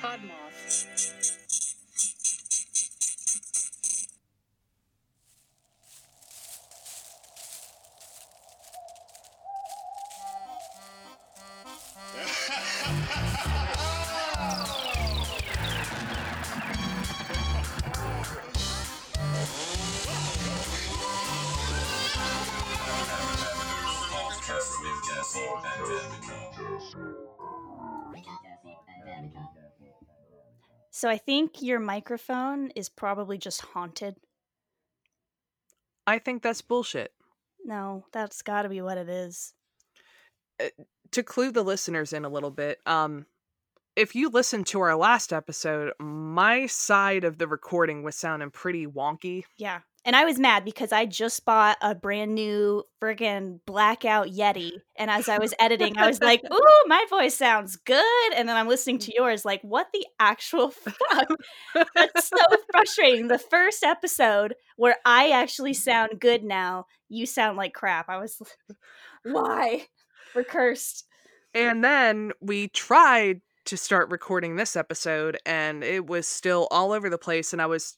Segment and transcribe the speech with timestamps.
[0.00, 1.79] Podmoth.
[31.00, 34.16] So I think your microphone is probably just haunted.
[36.06, 37.14] I think that's bullshit.
[37.64, 39.54] No, that's got to be what it is.
[41.12, 43.24] To clue the listeners in a little bit, um,
[43.96, 48.86] if you listen to our last episode, my side of the recording was sounding pretty
[48.86, 49.44] wonky.
[49.56, 49.80] Yeah.
[50.04, 54.72] And I was mad because I just bought a brand new friggin' blackout Yeti.
[54.96, 58.34] And as I was editing, I was like, ooh, my voice sounds good.
[58.34, 59.16] And then I'm listening to mm.
[59.16, 61.28] yours, like, what the actual fuck?
[61.94, 62.38] That's so
[62.72, 63.28] frustrating.
[63.28, 65.76] The first episode where I actually mm.
[65.76, 68.08] sound good now, you sound like crap.
[68.08, 68.40] I was
[69.24, 69.86] why?
[70.34, 71.04] We're cursed.
[71.52, 77.10] And then we tried to start recording this episode, and it was still all over
[77.10, 77.52] the place.
[77.52, 77.96] And I was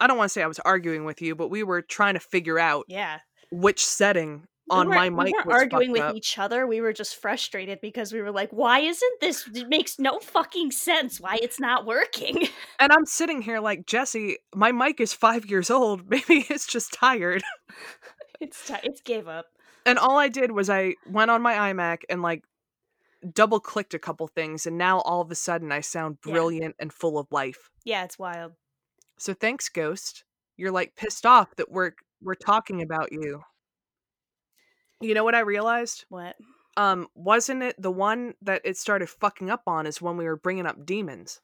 [0.00, 2.20] I don't want to say I was arguing with you, but we were trying to
[2.20, 3.18] figure out Yeah.
[3.50, 6.16] which setting on we my mic we was arguing with up.
[6.16, 6.66] each other.
[6.66, 9.46] We were just frustrated because we were like, why isn't this?
[9.54, 12.48] It makes no fucking sense why it's not working.
[12.80, 16.02] And I'm sitting here like Jesse, my mic is five years old.
[16.10, 17.42] Maybe it's just tired.
[18.40, 19.46] it's ti it's gave up.
[19.86, 22.42] And all I did was I went on my iMac and like
[23.32, 26.32] double clicked a couple things, and now all of a sudden I sound Yeah.
[26.32, 27.70] brilliant and full of life.
[27.84, 28.52] Yeah, it's wild.
[29.18, 30.24] So thanks, Ghost.
[30.56, 33.42] You're like pissed off that we're we're talking about you.
[35.00, 36.06] You know what I realized?
[36.08, 36.36] What?
[36.76, 40.36] Um, wasn't it the one that it started fucking up on is when we were
[40.36, 41.40] bringing up demons?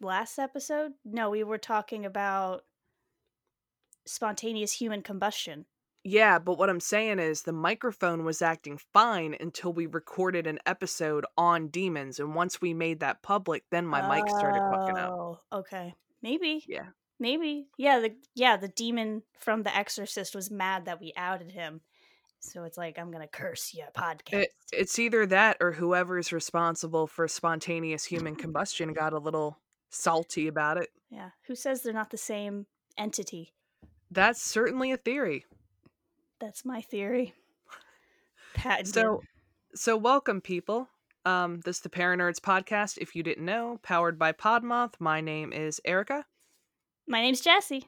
[0.00, 0.92] Last episode?
[1.04, 2.62] No, we were talking about
[4.06, 5.66] spontaneous human combustion.
[6.02, 10.58] Yeah, but what I'm saying is the microphone was acting fine until we recorded an
[10.64, 15.10] episode on demons, and once we made that public, then my mic started fucking up.
[15.12, 15.94] Oh, okay.
[16.22, 16.64] Maybe.
[16.66, 16.86] Yeah.
[17.18, 17.66] Maybe.
[17.76, 21.82] Yeah, the yeah, the demon from The Exorcist was mad that we outed him.
[22.38, 24.32] So it's like I'm gonna curse you, podcast.
[24.32, 29.58] It, it's either that or whoever's responsible for spontaneous human combustion got a little
[29.90, 30.88] salty about it.
[31.10, 31.30] yeah.
[31.46, 32.64] Who says they're not the same
[32.96, 33.52] entity?
[34.10, 35.44] That's certainly a theory.
[36.40, 37.34] That's my theory.
[38.54, 38.94] Patented.
[38.94, 39.22] So,
[39.74, 40.88] so welcome, people.
[41.26, 42.96] Um, this is the Paranerds podcast.
[42.98, 44.94] If you didn't know, powered by Podmoth.
[44.98, 46.24] My name is Erica,
[47.06, 47.86] my name's Jessie.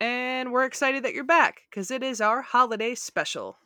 [0.00, 3.56] and we're excited that you're back because it is our holiday special.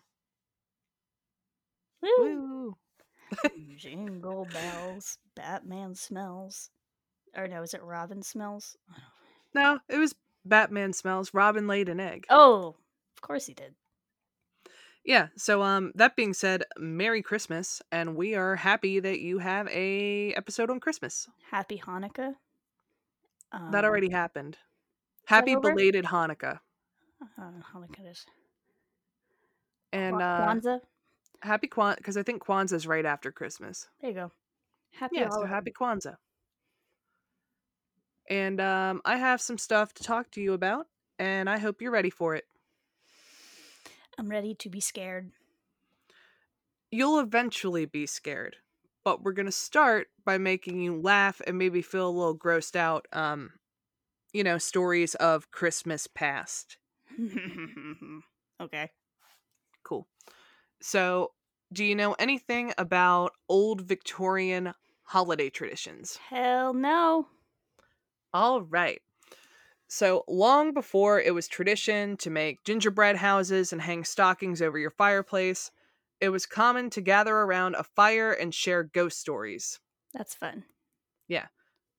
[2.03, 2.11] Woo.
[2.19, 2.77] Woo!
[3.77, 6.71] Jingle bells, Batman smells.
[7.37, 8.77] Or no, is it Robin smells?
[9.55, 11.35] No, it was Batman smells.
[11.35, 12.25] Robin laid an egg.
[12.31, 12.77] Oh,
[13.27, 13.75] course he did.
[15.05, 15.29] Yeah.
[15.37, 20.33] So, um, that being said, Merry Christmas, and we are happy that you have a
[20.35, 21.29] episode on Christmas.
[21.51, 22.35] Happy Hanukkah.
[23.53, 24.59] Um, that already happened.
[25.27, 26.61] Happy belated Hanukkah,
[27.39, 28.27] Uh, Hanukkah is.
[29.93, 30.81] and uh, Kwanzaa.
[31.43, 33.89] happy Kwanzaa because I think Kwanzaa is right after Christmas.
[34.01, 34.33] There you go.
[34.93, 36.17] Happy yeah, so happy Kwanzaa.
[38.29, 40.87] And um, I have some stuff to talk to you about,
[41.19, 42.45] and I hope you're ready for it.
[44.19, 45.33] I'm ready to be scared.
[46.91, 48.57] You'll eventually be scared,
[49.05, 53.07] but we're gonna start by making you laugh and maybe feel a little grossed out.
[53.13, 53.53] Um,
[54.33, 56.79] you know, stories of Christmas past.
[58.61, 58.91] okay.
[59.85, 60.07] Cool.
[60.81, 61.33] So,
[61.73, 66.17] do you know anything about old Victorian holiday traditions?
[66.17, 67.29] Hell no.
[68.33, 69.03] All right.
[69.89, 74.91] So, long before it was tradition to make gingerbread houses and hang stockings over your
[74.91, 75.71] fireplace,
[76.21, 79.79] it was common to gather around a fire and share ghost stories,
[80.13, 80.65] That's fun.
[81.29, 81.47] Yeah.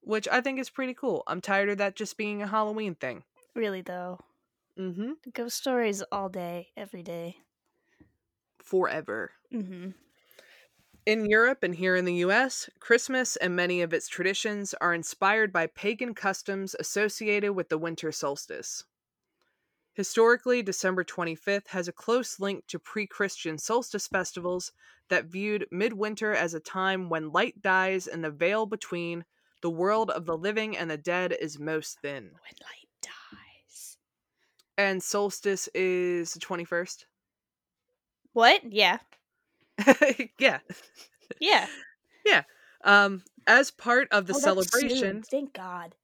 [0.01, 1.24] Which I think is pretty cool.
[1.28, 3.24] I'm tired of that just being a Halloween thing.
[3.56, 4.19] Really though.
[4.78, 5.12] Mm-hmm.
[5.34, 7.38] Ghost stories all day, every day.
[8.60, 9.31] Forever.
[9.54, 9.92] Mm-hmm.
[11.07, 15.54] In Europe and here in the US, Christmas and many of its traditions are inspired
[15.54, 18.83] by pagan customs associated with the winter solstice.
[19.94, 24.74] Historically, December 25th has a close link to pre Christian solstice festivals
[25.07, 29.24] that viewed midwinter as a time when light dies and the veil between
[29.62, 32.24] the world of the living and the dead is most thin.
[32.25, 33.98] When light dies.
[34.77, 37.06] And solstice is the 21st?
[38.33, 38.74] What?
[38.74, 38.98] Yeah.
[40.39, 40.59] yeah.
[41.39, 41.68] Yeah.
[42.25, 42.44] Yeah.
[42.83, 45.95] Um, as part of the Oh, celebration, Thank God.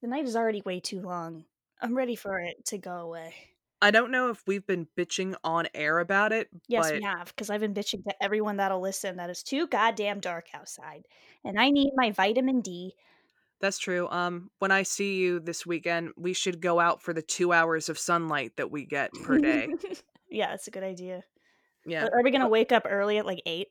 [0.00, 1.44] The night is already way too long.
[1.80, 3.34] I'm ready for it to go away.
[3.80, 7.28] I don't know if we've been bitching on air about it, Yes, but we have,
[7.28, 11.04] because I've been bitching to everyone that'll listen that it's too goddamn dark outside.
[11.44, 12.94] And I need my vitamin D.
[13.60, 14.08] that's true.
[14.08, 17.88] Um, when I see you this weekend, we should go out for the two hours
[17.88, 19.68] of sunlight that we get per day.
[20.30, 21.22] yeah, that's a good idea.
[21.86, 23.68] Yeah, Are we gonna wake up early at like eight?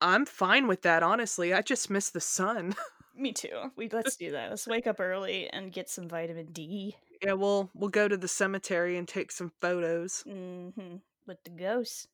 [0.00, 1.02] I'm fine with that.
[1.02, 2.74] Honestly, I just miss the sun.
[3.14, 3.70] Me too.
[3.76, 4.50] We let's do that.
[4.50, 6.96] Let's wake up early and get some vitamin D.
[7.22, 10.22] yeah, we'll we'll go to the cemetery and take some photos.
[10.26, 10.96] hmm
[11.26, 12.08] With the ghosts.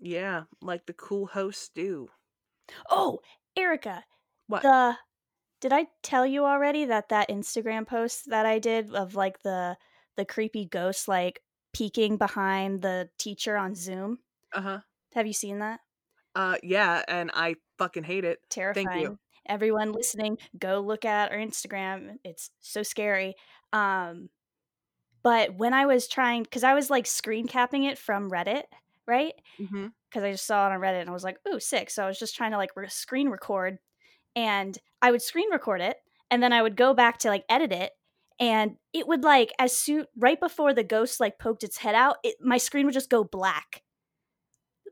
[0.00, 2.08] Yeah, like the cool hosts do.
[2.90, 3.20] Oh,
[3.56, 4.04] Erica.
[4.46, 4.62] What?
[4.62, 4.96] The
[5.60, 9.76] did I tell you already that that Instagram post that I did of like the
[10.16, 11.40] the creepy ghost like
[11.72, 14.18] peeking behind the teacher on Zoom?
[14.52, 14.78] Uh huh.
[15.14, 15.80] Have you seen that?
[16.34, 18.38] Uh, yeah, and I fucking hate it.
[18.48, 19.18] Terrifying.
[19.46, 22.16] Everyone listening, go look at our Instagram.
[22.24, 23.34] It's so scary.
[23.72, 24.28] Um
[25.22, 28.64] but when I was trying cuz I was like screen capping it from Reddit,
[29.06, 29.34] right?
[29.60, 29.88] Mm-hmm.
[30.08, 31.90] because I just saw it on Reddit and I was like, ooh, sick.
[31.90, 33.78] So I was just trying to like re- screen record
[34.36, 35.96] and I would screen record it
[36.30, 37.92] and then I would go back to like edit it
[38.42, 42.16] and it would like as soon right before the ghost like poked its head out,
[42.24, 43.82] it, my screen would just go black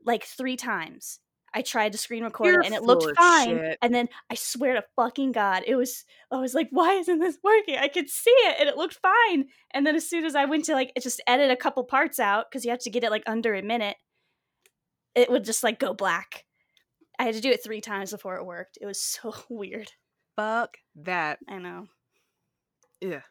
[0.05, 1.19] like three times.
[1.53, 3.57] I tried to screen record You're it and it looked fine.
[3.57, 3.77] shit.
[3.81, 7.39] And then I swear to fucking God, it was, I was like, why isn't this
[7.43, 7.75] working?
[7.77, 9.47] I could see it and it looked fine.
[9.71, 12.45] And then as soon as I went to like just edit a couple parts out,
[12.49, 13.97] because you have to get it like under a minute,
[15.13, 16.45] it would just like go black.
[17.19, 18.77] I had to do it three times before it worked.
[18.79, 19.91] It was so weird.
[20.37, 21.39] Fuck that.
[21.49, 21.87] I know.
[23.01, 23.23] Yeah.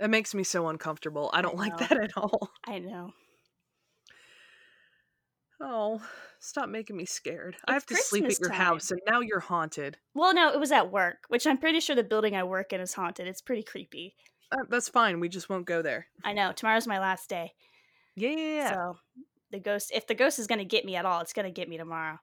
[0.00, 1.30] It makes me so uncomfortable.
[1.32, 2.50] I don't like that at all.
[2.66, 3.12] I know.
[5.62, 6.00] Oh,
[6.38, 7.54] stop making me scared.
[7.68, 8.58] I have to sleep at your time.
[8.58, 9.98] house and now you're haunted.
[10.14, 12.80] Well, no, it was at work, which I'm pretty sure the building I work in
[12.80, 13.26] is haunted.
[13.26, 14.14] It's pretty creepy.
[14.50, 15.20] Uh, that's fine.
[15.20, 16.06] We just won't go there.
[16.24, 16.52] I know.
[16.52, 17.52] Tomorrow's my last day.
[18.16, 18.72] Yeah.
[18.72, 18.96] So
[19.52, 21.52] the ghost, if the ghost is going to get me at all, it's going to
[21.52, 22.18] get me tomorrow.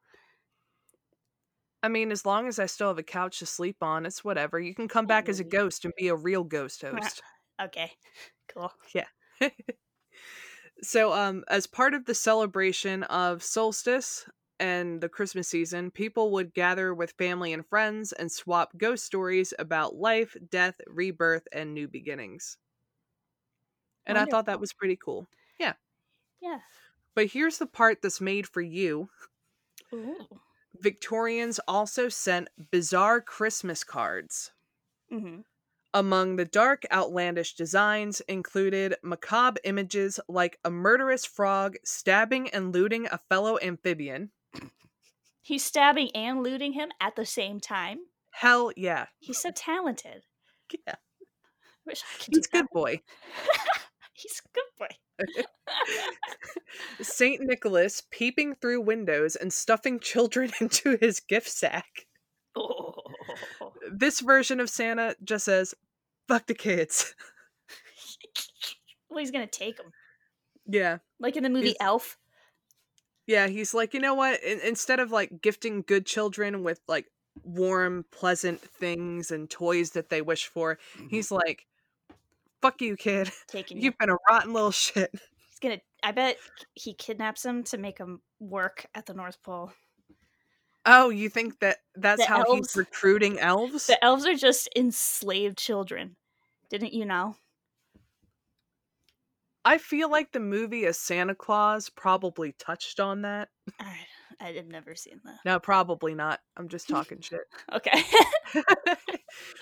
[1.84, 4.60] I mean, as long as I still have a couch to sleep on, it's whatever.
[4.60, 7.22] You can come back as a ghost and be a real ghost host.
[7.60, 7.92] Okay.
[8.48, 8.72] Cool.
[8.94, 9.08] Yeah.
[10.82, 14.28] so, um, as part of the celebration of solstice
[14.60, 19.54] and the Christmas season, people would gather with family and friends and swap ghost stories
[19.60, 22.58] about life, death, rebirth, and new beginnings.
[24.08, 25.28] And I thought that was pretty cool.
[25.60, 25.76] Yeah.
[26.42, 26.62] Yeah.
[27.16, 29.10] But here's the part that's made for you.
[29.94, 30.40] Ooh.
[30.76, 34.54] Victorians also sent bizarre Christmas cards.
[35.10, 35.40] hmm
[35.98, 43.08] Among the dark, outlandish designs included macabre images like a murderous frog stabbing and looting
[43.08, 44.30] a fellow amphibian.
[45.42, 47.98] He's stabbing and looting him at the same time.
[48.30, 49.08] Hell yeah.
[49.18, 50.22] He's so talented.
[50.86, 50.98] Yeah.
[51.88, 53.02] Wish I could He's a good boy.
[54.14, 55.24] He's a good boy.
[57.02, 57.42] St.
[57.42, 62.06] Nicholas peeping through windows and stuffing children into his gift sack.
[62.56, 62.94] oh.
[63.92, 65.74] This version of Santa just says,
[66.28, 67.16] fuck the kids.
[69.10, 69.92] well, he's gonna take them.
[70.66, 70.98] yeah.
[71.20, 72.18] like in the movie He's- Elf.
[73.26, 74.42] Yeah, he's like, you know what?
[74.42, 77.08] In- instead of like gifting good children with like
[77.44, 81.08] warm, pleasant things and toys that they wish for, mm-hmm.
[81.10, 81.66] he's like,
[82.62, 83.30] fuck you, kid.
[83.48, 83.84] Taking you.
[83.84, 85.12] You've been a rotten little shit.
[85.12, 85.80] He's gonna.
[86.04, 86.38] I bet
[86.74, 89.72] he kidnaps him to make him work at the North Pole.
[90.88, 93.88] Oh, you think that that's The how elves- he's recruiting elves?
[93.88, 96.16] The elves are just enslaved children.
[96.70, 97.36] Didn't you know?
[99.66, 103.50] I feel like the movie A Santa Claus probably touched on that.
[103.82, 103.98] I,
[104.40, 105.40] I have never seen that.
[105.44, 106.40] No, probably not.
[106.56, 107.42] I'm just talking shit.
[107.74, 108.02] Okay.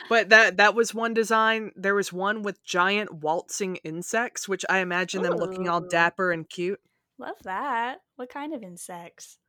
[0.09, 1.71] but that that was one design.
[1.75, 6.47] There was one with giant waltzing insects, which I imagine them looking all dapper and
[6.47, 6.79] cute.
[7.17, 8.01] Love that.
[8.15, 9.39] What kind of insects?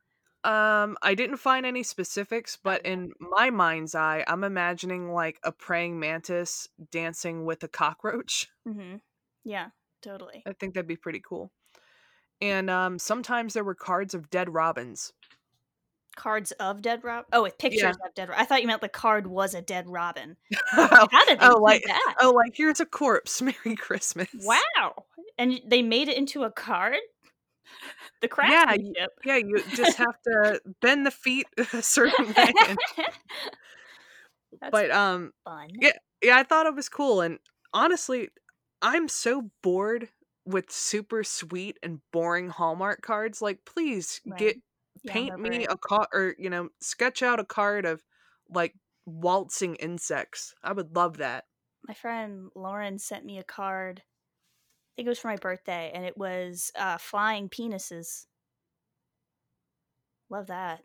[0.43, 5.51] Um, I didn't find any specifics, but in my mind's eye, I'm imagining like a
[5.51, 8.47] praying mantis dancing with a cockroach.
[8.67, 8.97] Mm-hmm.
[9.45, 9.67] Yeah,
[10.01, 10.43] totally.
[10.45, 11.53] I think that'd be pretty cool.
[12.41, 15.13] And um, sometimes there were cards of dead robins.
[16.17, 17.29] Cards of dead robin.
[17.31, 18.27] Oh, with pictures of dead.
[18.27, 20.35] Ro- I thought you meant the card was a dead robin.
[20.71, 22.15] How did oh, like that?
[22.19, 23.41] oh, like here's a corpse.
[23.41, 24.27] Merry Christmas.
[24.43, 25.05] Wow!
[25.37, 26.97] And they made it into a card.
[28.21, 29.09] The Yeah, craftsmanship.
[29.25, 32.53] Yeah, you just have to bend the feet a certain way.
[32.67, 32.79] and-
[34.61, 35.69] That's but um, fun.
[35.79, 35.91] yeah.
[36.23, 37.21] yeah, I thought it was cool.
[37.21, 37.39] And
[37.73, 38.29] honestly,
[38.81, 40.09] I'm so bored
[40.45, 43.41] with super sweet and boring Hallmark cards.
[43.41, 44.39] Like, please Right.
[44.39, 44.57] get
[45.03, 45.67] Yeah, paint me it.
[45.69, 48.01] a card or you know sketch out a card of
[48.49, 48.73] like
[49.05, 50.55] waltzing insects.
[50.63, 51.45] I would love that.
[51.87, 54.01] My friend Lauren sent me a card.
[54.97, 58.25] I think it was for my birthday, and it was uh, flying penises.
[60.31, 60.81] Love that.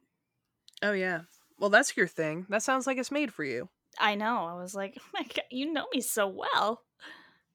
[0.82, 1.22] Oh yeah.
[1.58, 2.44] Well, that's your thing.
[2.50, 3.70] That sounds like it's made for you.
[3.98, 4.44] I know.
[4.44, 6.82] I was like, oh my God, you know me so well.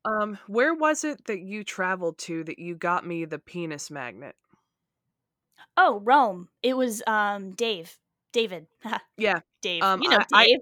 [0.03, 4.35] Um, where was it that you traveled to that you got me the penis magnet?
[5.77, 6.49] Oh, Rome.
[6.63, 7.99] It was um Dave.
[8.37, 8.67] David.
[9.17, 9.39] Yeah.
[9.63, 9.81] Dave.
[9.81, 10.59] Um, you know I- I- Dave.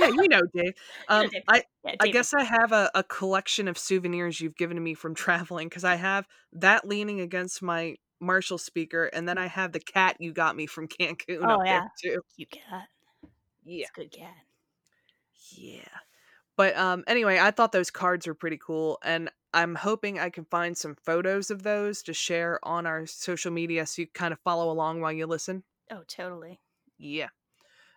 [0.00, 0.72] Yeah, you know, Dave.
[1.08, 1.42] Um, Dave.
[1.46, 4.94] I Yeah, I guess I have a, a collection of souvenirs you've given to me
[4.94, 9.72] from traveling because I have that leaning against my Marshall speaker, and then I have
[9.72, 11.80] the cat you got me from Cancun Oh, up yeah.
[12.02, 12.20] there too.
[12.36, 12.88] cute cat.
[13.64, 14.34] Yeah, It's a good cat.
[15.50, 15.80] yeah.
[16.56, 20.44] But um, anyway, I thought those cards were pretty cool, and I'm hoping I can
[20.46, 24.38] find some photos of those to share on our social media so you kind of
[24.40, 25.64] follow along while you listen.
[25.90, 26.60] Oh, totally.
[27.02, 27.28] Yeah.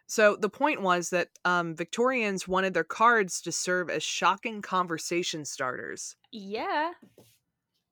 [0.08, 5.46] So the point was that um, Victorians wanted their cards to serve as shocking conversation
[5.46, 6.16] starters.
[6.32, 6.94] Yeah.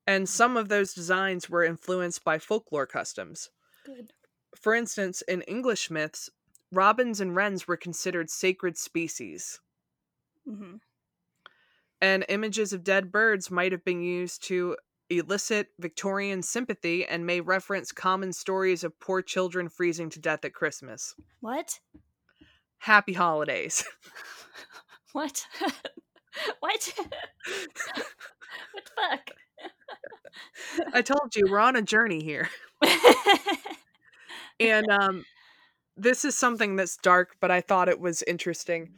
[0.05, 3.49] And some of those designs were influenced by folklore customs.
[3.85, 4.13] Good.
[4.55, 6.29] For instance, in English myths,
[6.71, 9.59] robins and wrens were considered sacred species,
[10.47, 10.75] Mm-hmm.
[12.01, 14.75] and images of dead birds might have been used to
[15.17, 20.53] elicit Victorian sympathy and may reference common stories of poor children freezing to death at
[20.53, 21.15] Christmas.
[21.41, 21.79] What?
[22.79, 23.83] Happy holidays.
[25.13, 25.45] What?
[26.59, 26.93] what?
[26.97, 29.29] what the fuck?
[30.91, 32.49] I told you, we're on a journey here.
[34.59, 35.25] And um
[35.95, 38.93] this is something that's dark, but I thought it was interesting.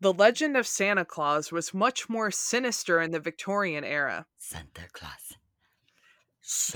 [0.00, 4.26] The legend of Santa Claus was much more sinister in the Victorian era.
[4.38, 5.29] Santa Claus.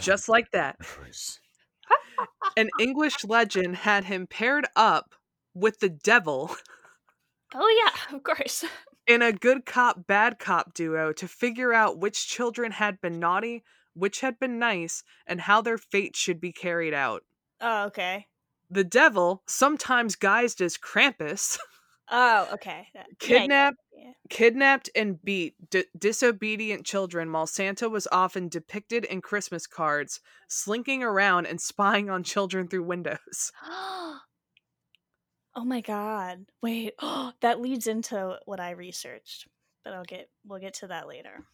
[0.01, 0.77] Just like that.
[2.57, 5.15] An English legend had him paired up
[5.55, 6.55] with the devil
[7.55, 8.65] oh yeah, of course.
[9.07, 13.63] in a good cop bad cop duo to figure out which children had been naughty,
[13.95, 17.23] which had been nice, and how their fate should be carried out.
[17.61, 18.27] Oh, okay.
[18.71, 21.59] The devil, sometimes guised as Krampus,
[22.11, 22.89] Oh, okay.
[22.95, 24.13] That- yeah, yeah, kidnapped yeah.
[24.29, 31.03] kidnapped and beat di- disobedient children while Santa was often depicted in Christmas cards, slinking
[31.03, 33.53] around and spying on children through windows.
[33.65, 34.21] oh
[35.57, 36.47] my god.
[36.63, 36.95] Wait.
[37.01, 39.49] oh, that leads into what I researched.
[39.85, 41.45] But I'll get we'll get to that later.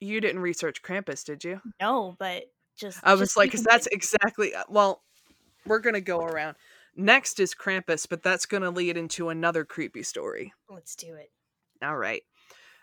[0.00, 1.60] You didn't research Krampus, did you?
[1.80, 2.44] No, but
[2.76, 5.02] just I was just like, because that's exactly, uh, well,
[5.64, 6.56] we're going to go around.
[6.96, 10.52] Next is Krampus, but that's going to lead into another creepy story.
[10.70, 11.30] let's do it.
[11.82, 12.22] All right.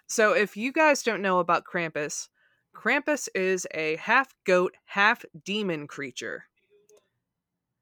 [0.07, 2.29] So if you guys don't know about Krampus,
[2.75, 6.45] Krampus is a half goat, half demon creature.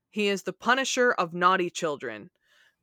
[0.10, 2.30] He is the punisher of naughty children.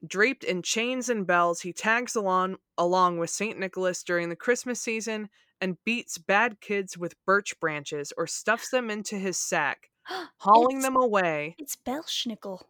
[0.07, 3.59] Draped in chains and bells, he tags along along with St.
[3.59, 5.29] Nicholas during the Christmas season
[5.61, 9.91] and beats bad kids with birch branches or stuffs them into his sack,
[10.39, 12.63] hauling It's- them away, It's Belsnickel.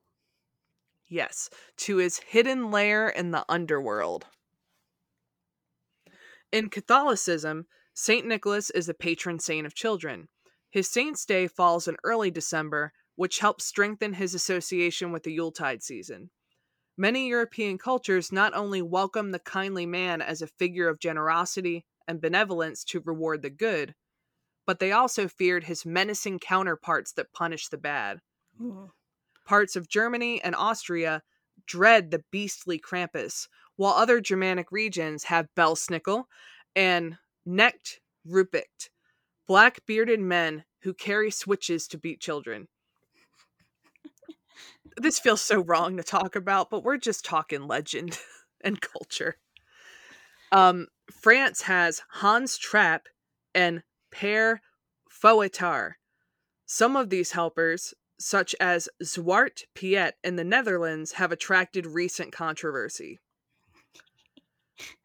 [1.09, 4.27] Yes, to his hidden lair in the underworld.
[6.53, 8.27] In Catholicism, St.
[8.27, 10.29] Nicholas is the patron saint of children.
[10.71, 15.83] His saint's day falls in early December, which helps strengthen his association with the Yuletide
[15.83, 16.31] season.
[16.97, 22.21] Many European cultures not only welcome the kindly man as a figure of generosity and
[22.21, 23.95] benevolence to reward the good,
[24.67, 28.21] but they also feared his menacing counterparts that punish the bad.
[28.61, 28.91] Ooh.
[29.49, 31.23] Parts of Germany and Austria
[31.67, 36.25] dread the beastly Krampus, while other Germanic regions have Belsnickel
[36.77, 38.91] and Knecht Ruprecht,
[39.47, 42.69] black bearded men who carry switches to beat children.
[44.99, 48.19] this feels so wrong to talk about, but we're just talking legend
[48.61, 49.39] and culture.
[50.53, 53.09] Um, France has Hans Trapp
[53.55, 53.83] and
[54.15, 54.59] Père
[55.11, 55.93] Fouettard.
[56.67, 63.21] Some of these helpers, such as Zwart Piet in the Netherlands, have attracted recent controversy.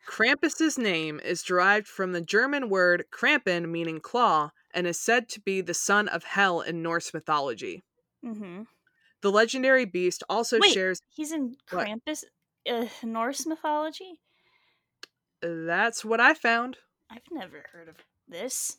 [0.08, 5.40] Krampus's name is derived from the German word Krampen, meaning claw, and is said to
[5.40, 7.84] be the son of Hel in Norse mythology.
[8.26, 8.64] Mm-hmm.
[9.22, 10.74] The legendary beast also Wait.
[10.74, 11.02] shares.
[11.10, 12.24] He's in Krampus,
[12.70, 14.20] uh, Norse mythology.
[15.42, 16.78] That's what I found.
[17.10, 17.96] I've never heard of
[18.28, 18.78] this.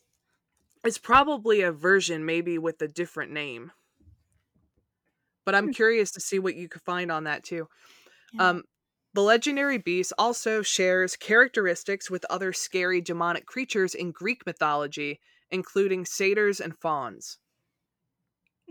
[0.83, 3.73] It's probably a version, maybe with a different name.
[5.45, 5.73] But I'm Hmm.
[5.73, 7.69] curious to see what you could find on that too.
[8.33, 8.51] Yeah.
[8.51, 8.65] Um,
[9.15, 15.21] the legendary beast also shares characteristics with other scary demonic creatures in Greek mythology,
[15.51, 17.39] including satyrs and fauns.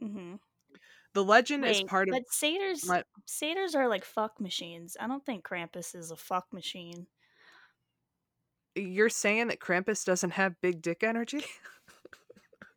[0.01, 0.35] Mm-hmm.
[1.13, 3.07] The legend is Wait, part of but satyrs what?
[3.25, 4.97] satyrs are like fuck machines.
[4.99, 7.07] I don't think Krampus is a fuck machine.
[8.75, 11.43] You're saying that Krampus doesn't have big dick energy?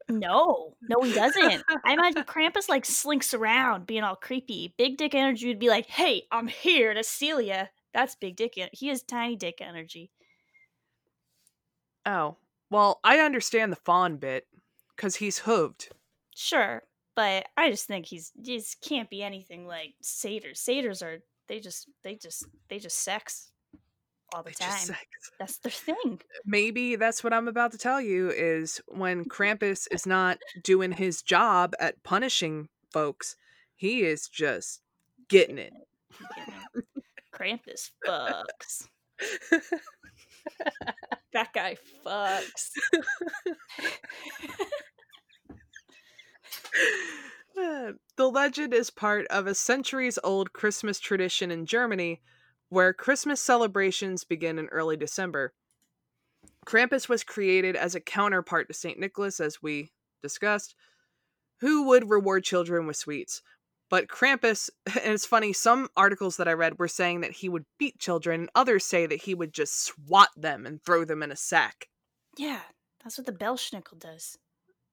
[0.09, 1.65] No, no, he doesn't.
[1.85, 4.73] I imagine Krampus like slinks around, being all creepy.
[4.79, 7.03] Big dick energy would be like, "Hey, I'm here to
[7.43, 8.57] ya." That's big dick.
[8.59, 10.11] en- He has tiny dick energy.
[12.05, 12.37] oh.
[12.69, 14.47] Well, I understand the fawn bit
[14.97, 15.89] cuz he's hooved.
[16.35, 16.83] Sure,
[17.15, 20.61] but I just think he's just can't be anything like satyrs.
[20.61, 23.53] Satyrs are they just they just they just sex
[24.35, 24.97] all the time.
[25.39, 26.21] That's their thing.
[26.45, 29.31] Maybe that's what I'm about to tell you is when mm-hmm.
[29.31, 33.37] Krampus is not doing his job at punishing folks,
[33.75, 34.81] he is just
[35.29, 35.75] getting it.
[36.35, 36.85] Getting it.
[37.35, 38.89] Krampus fucks.
[41.33, 42.71] That guy fucks.
[48.17, 52.21] The legend is part of a centuries old Christmas tradition in Germany
[52.69, 55.53] where Christmas celebrations begin in early December.
[56.67, 58.99] Krampus was created as a counterpart to St.
[58.99, 59.93] Nicholas, as we
[60.23, 60.75] discussed,
[61.61, 63.43] who would reward children with sweets.
[63.89, 67.65] But Krampus, and it's funny, some articles that I read were saying that he would
[67.79, 71.31] beat children, and others say that he would just swat them and throw them in
[71.31, 71.89] a sack.
[72.37, 72.61] Yeah,
[73.03, 74.37] that's what the Belsnickel does.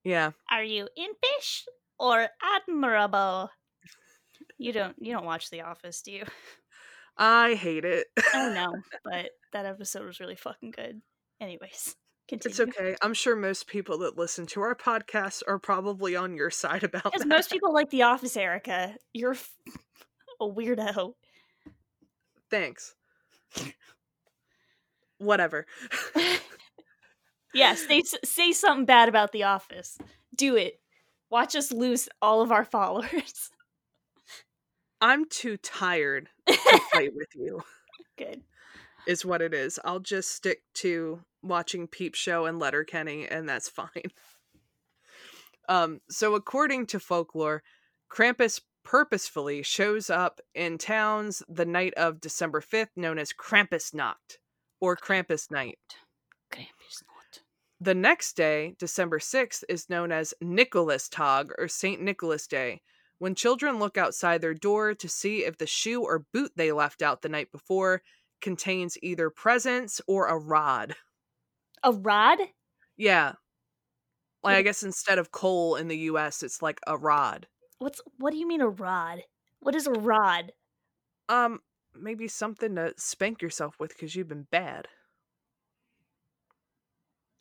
[0.03, 0.32] Yeah.
[0.51, 1.65] Are you impish
[1.98, 3.50] or admirable?
[4.58, 6.25] You don't you don't watch The Office, do you?
[7.17, 8.08] I hate it.
[8.34, 11.01] Oh no, but that episode was really fucking good.
[11.39, 11.96] Anyways,
[12.27, 12.51] continue.
[12.51, 12.96] It's okay.
[13.01, 17.03] I'm sure most people that listen to our podcast are probably on your side about
[17.03, 17.27] Because that.
[17.27, 18.96] most people like The Office, Erica.
[19.13, 19.55] You're f-
[20.41, 21.13] a weirdo.
[22.50, 22.96] Thanks.
[25.20, 25.65] Whatever.
[27.53, 29.98] yeah, say say something bad about The Office.
[30.36, 30.79] Do it.
[31.29, 33.50] Watch us lose all of our followers.
[35.03, 37.62] I'm too tired to fight with you,
[38.17, 38.41] Good.
[39.05, 39.77] is what it is.
[39.83, 44.13] I'll just stick to watching Peep Show and Letterkenny, and that's fine.
[45.68, 47.63] Um, so according to folklore,
[48.09, 54.37] Krampus purposefully shows up in towns the night of December 5th, known as Krampusnacht
[54.79, 55.79] or Krampus Night.
[56.50, 57.03] Krampus.
[57.81, 62.01] The next day, December 6th, is known as Nicholas Tag or St.
[62.01, 62.81] Nicholas Day,
[63.24, 67.01] when children look outside their door to see if the shoe or boot they left
[67.01, 68.01] out the night before
[68.42, 70.94] contains either presents or a rod.
[71.83, 72.40] A rod?
[72.98, 73.36] Yeah.
[74.44, 77.48] Like, I guess instead of coal in the US, it's like a rod.
[77.77, 79.24] What's what do you mean a rod?
[79.62, 80.51] What is a rod?
[81.29, 81.62] Um,
[81.96, 84.90] maybe something to spank yourself with because you've been bad.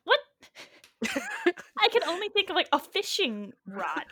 [0.05, 0.21] What?
[1.05, 4.05] I can only think of like a fishing rod.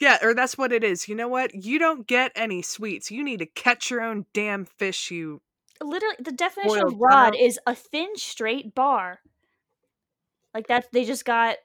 [0.00, 1.08] Yeah, or that's what it is.
[1.08, 1.54] You know what?
[1.54, 3.10] You don't get any sweets.
[3.10, 5.40] You need to catch your own damn fish, you
[5.82, 9.20] Literally, the definition of rod is a thin, straight bar.
[10.54, 11.56] Like that, they just got.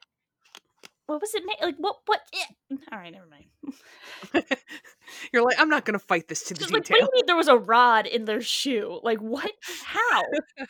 [1.06, 1.42] What was it?
[1.60, 1.96] Like what?
[2.06, 2.20] What?
[2.34, 2.76] eh.
[2.92, 4.44] All right, never mind.
[5.32, 7.36] You're like, I'm not gonna fight this to the like, what do you mean there
[7.36, 9.00] was a rod in their shoe?
[9.02, 9.50] Like what?
[9.84, 10.22] How?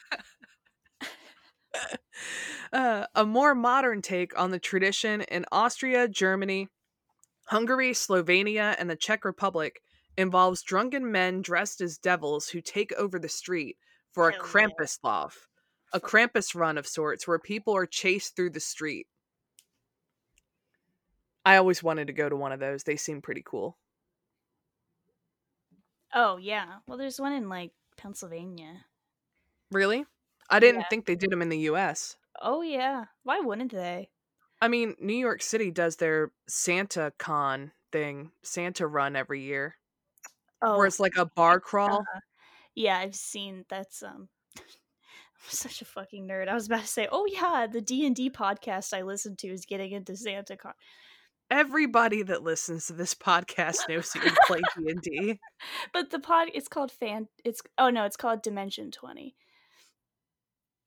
[2.73, 6.69] Uh, a more modern take on the tradition in Austria, Germany,
[7.45, 9.83] Hungary, Slovenia, and the Czech Republic
[10.17, 13.77] involves drunken men dressed as devils who take over the street
[14.13, 14.39] for a.
[14.39, 15.35] Krampuslauf,
[15.93, 19.07] a Krampus run of sorts where people are chased through the street.
[21.45, 22.85] I always wanted to go to one of those.
[22.85, 23.77] They seem pretty cool.
[26.15, 26.79] Oh yeah.
[26.87, 28.85] Well, there's one in like Pennsylvania.
[29.71, 30.05] Really?
[30.53, 30.89] I didn't Yeah.
[30.89, 32.17] think they did them in the US.
[32.41, 33.07] Oh yeah.
[33.25, 34.11] Why wouldn't they?
[34.61, 39.77] I mean, New York City does their Santa Con thing, Santa Run every year,
[40.63, 42.01] Oh where it's like a bar crawl.
[42.15, 42.21] uh,
[42.75, 42.99] yeah.
[42.99, 44.29] I've seen that's um.
[44.59, 46.49] I'm such a fucking nerd.
[46.49, 49.49] I was about to say, oh yeah, the D and D podcast I listened to
[49.49, 50.73] is getting into Santa Con.
[51.51, 55.41] Everybody that listens to this podcast knows you play D and D.
[55.93, 59.35] but the pod it's called fan it's oh no it's called dimension 20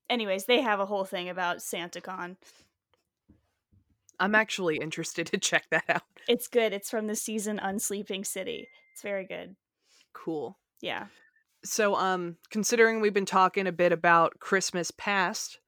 [0.09, 2.37] anyways they have a whole thing about santacon
[4.17, 6.03] I'm actually interested to check that out.
[6.27, 9.55] it's good it's from the season unsleeping city it's very good
[10.13, 10.57] Cool.
[10.81, 11.07] yeah
[11.65, 15.59] So, um, considering we've been talking a bit about Christmas past,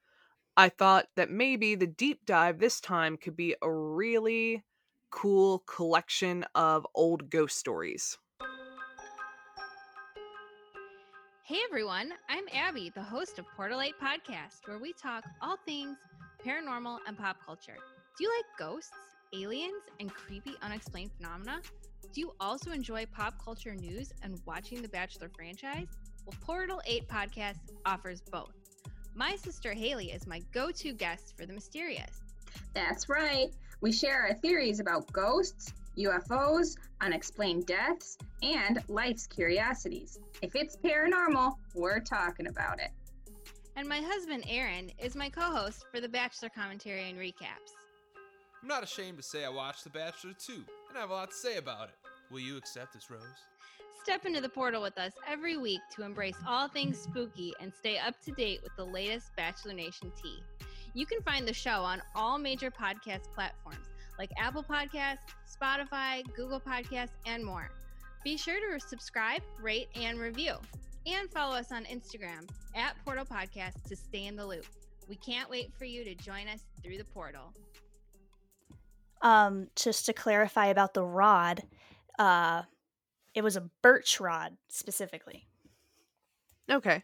[0.56, 4.64] I thought that maybe the deep dive this time could be a really
[5.12, 8.18] cool collection of old ghost stories.
[11.48, 15.98] Hey everyone, I'm Abby, the host of Portalite Podcast, where we talk all things
[16.46, 17.78] paranormal and pop culture.
[18.18, 18.92] Do you like ghosts?
[19.34, 21.62] aliens and creepy unexplained phenomena?
[22.14, 25.88] Do you also enjoy pop culture news and watching the Bachelor franchise?
[26.26, 28.52] Well, Portal 8 Podcast offers both.
[29.16, 32.24] My sister Haley is my go to guest for the mysterious.
[32.74, 33.48] That's right.
[33.80, 40.20] We share our theories about ghosts, UFOs, unexplained deaths, and life's curiosities.
[40.42, 42.92] If it's paranormal, we're talking about it.
[43.76, 47.74] And my husband Aaron is my co host for the Bachelor commentary and recaps.
[48.62, 51.30] I'm not ashamed to say I watched The Bachelor too, and I have a lot
[51.30, 51.96] to say about it.
[52.32, 53.22] Will you accept this rose?
[54.04, 57.98] Step into the portal with us every week to embrace all things spooky and stay
[57.98, 60.42] up to date with the latest Bachelor Nation tea.
[60.94, 65.18] You can find the show on all major podcast platforms like Apple Podcasts,
[65.50, 67.70] Spotify, Google Podcasts, and more.
[68.24, 70.56] Be sure to subscribe, rate, and review.
[71.06, 74.66] And follow us on Instagram at Portal Podcast to stay in the loop.
[75.08, 77.54] We can't wait for you to join us through the portal.
[79.22, 81.64] Um, just to clarify about the rod,
[82.20, 82.64] uh,
[83.34, 85.48] it was a birch rod specifically.
[86.70, 87.04] Okay.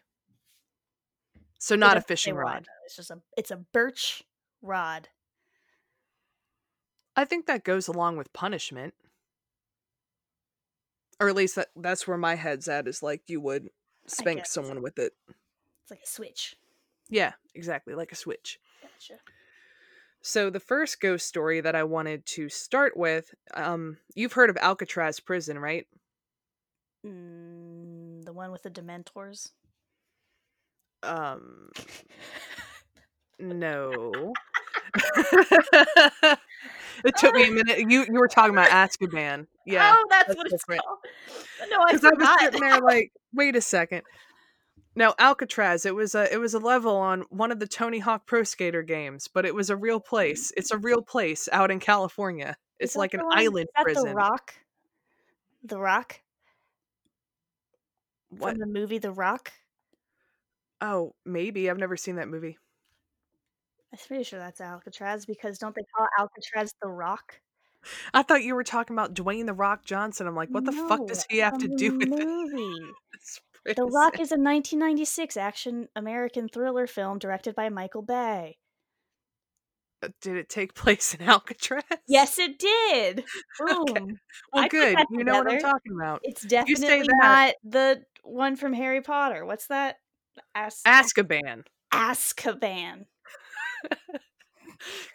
[1.58, 2.64] So not a fishing rod.
[2.66, 2.84] though.
[2.84, 4.22] It's just a it's a birch
[4.60, 5.08] rod.
[7.16, 8.94] I think that goes along with punishment.
[11.20, 13.68] Or at least that that's where my head's at is like you would
[14.06, 15.12] spank someone with it.
[15.28, 16.56] It's like a switch.
[17.08, 18.58] Yeah, exactly, like a switch.
[18.82, 19.20] Gotcha.
[20.22, 24.56] So the first ghost story that I wanted to start with, um, you've heard of
[24.56, 25.86] Alcatraz prison, right?
[27.06, 29.50] Mm, the one with the Dementors.
[31.02, 31.70] Um
[33.38, 34.32] no.
[37.04, 37.78] it took me a minute.
[37.78, 39.46] You you were talking about Azkaban.
[39.66, 39.94] Yeah.
[39.96, 40.82] oh, that's, that's what it's different.
[40.82, 40.98] called.
[41.70, 44.02] No, I Because I was sitting there like, wait a second.
[44.96, 45.86] No, Alcatraz.
[45.86, 48.82] It was a it was a level on one of the Tony Hawk Pro Skater
[48.82, 50.52] games, but it was a real place.
[50.56, 52.56] It's a real place out in California.
[52.78, 54.08] It's like an one- island prison.
[54.08, 54.54] The Rock.
[55.64, 56.20] The Rock
[58.30, 58.50] What?
[58.50, 59.52] from the movie The Rock.
[60.80, 62.58] Oh, maybe I've never seen that movie.
[63.94, 67.38] I'm pretty sure that's Alcatraz because don't they call Alcatraz The Rock?
[68.12, 70.26] I thought you were talking about Dwayne the Rock Johnson.
[70.26, 72.80] I'm like, what the fuck does he have to do with movie?
[73.64, 73.86] The?
[73.86, 78.58] Rock is a 1996 action American thriller film directed by Michael Bay.
[80.02, 81.82] Uh, Did it take place in Alcatraz?
[82.06, 83.24] Yes, it did.
[83.58, 83.84] Boom.
[83.88, 84.04] Okay.
[84.52, 84.98] Well, I good.
[85.08, 86.20] You know what I'm talking about.
[86.24, 89.46] It's definitely not the one from Harry Potter.
[89.46, 89.96] What's that?
[90.54, 91.64] As- Azkaban.
[91.90, 93.06] Azkaban.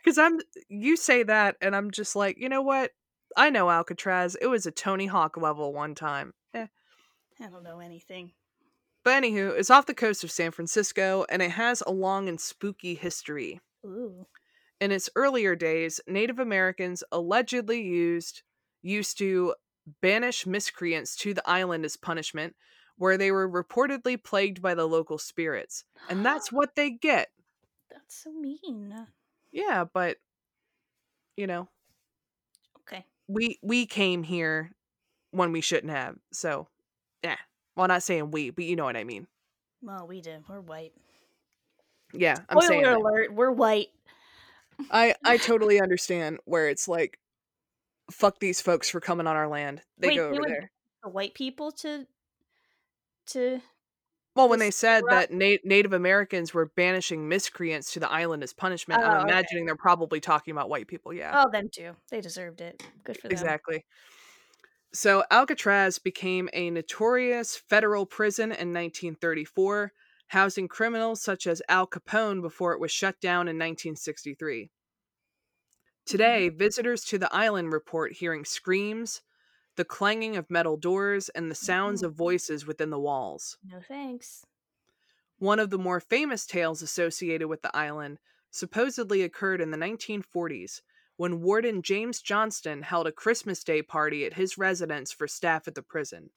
[0.03, 2.91] Because I'm, you say that, and I'm just like, you know what?
[3.37, 4.35] I know Alcatraz.
[4.41, 6.33] It was a Tony Hawk level one time.
[6.53, 6.65] Eh.
[7.39, 8.31] I don't know anything.
[9.03, 12.39] But anywho, it's off the coast of San Francisco, and it has a long and
[12.39, 13.61] spooky history.
[13.85, 14.25] Ooh.
[14.81, 18.43] In its earlier days, Native Americans allegedly used
[18.81, 19.53] used to
[20.01, 22.55] banish miscreants to the island as punishment,
[22.97, 25.83] where they were reportedly plagued by the local spirits.
[26.09, 27.29] And that's what they get.
[27.91, 28.93] That's so mean.
[29.51, 30.17] Yeah, but
[31.37, 31.67] you know,
[32.81, 33.05] Okay.
[33.27, 34.71] we we came here
[35.31, 36.17] when we shouldn't have.
[36.33, 36.67] So,
[37.23, 37.37] yeah.
[37.75, 39.27] Well, not saying we, but you know what I mean.
[39.81, 40.43] Well, we did.
[40.49, 40.93] We're white.
[42.13, 42.99] Yeah, I'm saying Spoiler that.
[42.99, 43.89] alert, we're white.
[44.91, 47.19] I I totally understand where it's like
[48.11, 49.81] fuck these folks for coming on our land.
[49.97, 50.71] They Wait, go over there.
[51.03, 52.05] The white people to
[53.27, 53.61] to
[54.39, 58.53] Well, when they said that Na- Native Americans were banishing miscreants to the island as
[58.53, 59.33] punishment, Oh, I'm okay.
[59.33, 61.11] imagining they're probably talking about white people.
[61.11, 61.43] Yeah.
[61.43, 61.91] Oh, them too.
[62.09, 62.81] They deserved it.
[63.03, 63.33] Good for them.
[63.33, 63.83] Exactly.
[64.93, 69.91] So Alcatraz became a notorious federal prison in 1934,
[70.27, 74.71] housing criminals such as Al Capone before it was shut down in 1963.
[76.05, 76.57] Today, mm-hmm.
[76.57, 79.21] visitors to the island report hearing screams,
[79.79, 82.07] the clanging of metal doors, and the sounds mm-hmm.
[82.07, 83.57] of voices within the walls.
[83.63, 84.45] No thanks.
[85.37, 88.19] One of the more famous tales associated with the island
[88.51, 90.81] supposedly occurred in the 1940s
[91.15, 95.75] when Warden James Johnston held a Christmas Day party at his residence for staff at
[95.75, 96.31] the prison.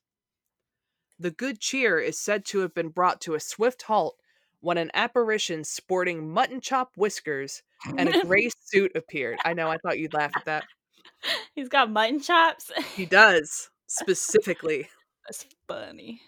[1.19, 4.21] The good cheer is said to have been brought to a swift halt
[4.61, 7.65] when an apparition sporting mutton chop whiskers
[7.99, 9.39] and a gray suit appeared.
[9.45, 10.63] I know, I thought you'd laugh at that.
[11.55, 12.71] He's got mutton chops.
[12.95, 14.89] He does, specifically.
[15.27, 16.21] That's funny.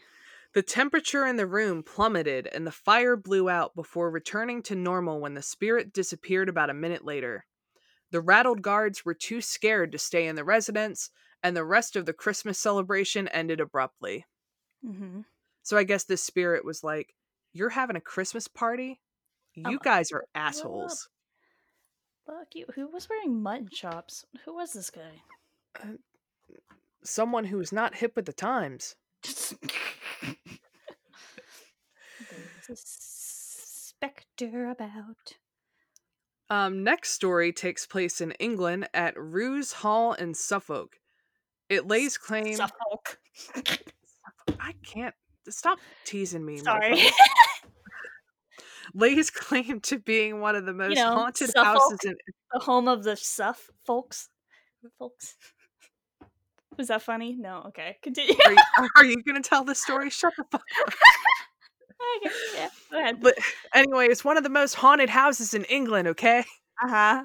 [0.54, 5.20] The temperature in the room plummeted and the fire blew out before returning to normal
[5.20, 7.44] when the spirit disappeared about a minute later.
[8.12, 11.10] The rattled guards were too scared to stay in the residence,
[11.42, 14.26] and the rest of the Christmas celebration ended abruptly.
[14.86, 15.22] Mm-hmm.
[15.64, 17.14] So I guess this spirit was like,
[17.52, 19.00] You're having a Christmas party?
[19.54, 21.08] You I'm guys are assholes.
[22.26, 22.66] Fuck you.
[22.74, 24.24] Who was wearing mutton chops?
[24.44, 25.22] Who was this guy?
[27.02, 28.96] Someone who is not hip with the times.
[29.22, 29.54] There's
[32.70, 35.34] a specter about.
[36.50, 40.96] Um, next story takes place in England at Roos Hall in Suffolk.
[41.68, 42.54] It lays claim.
[42.56, 43.18] Suffolk.
[44.60, 45.14] I can't
[45.48, 46.58] stop teasing me.
[46.58, 47.02] Sorry.
[48.92, 51.64] Lays claim to being one of the most know, haunted Suffolk.
[51.64, 52.14] houses in.
[52.52, 54.28] the home of the Suff folks.
[54.98, 55.36] Folks.
[56.76, 57.34] Was that funny?
[57.38, 57.62] No.
[57.68, 57.96] Okay.
[58.02, 58.34] Continue.
[58.44, 58.58] Are you,
[58.96, 60.10] are you gonna tell the story?
[60.10, 60.92] Shut the fuck up.
[62.18, 62.34] okay.
[62.56, 62.68] Yeah.
[62.90, 63.20] Go ahead.
[63.22, 63.34] But
[63.74, 66.08] anyway, it's one of the most haunted houses in England.
[66.08, 66.44] Okay.
[66.82, 67.24] Uh huh.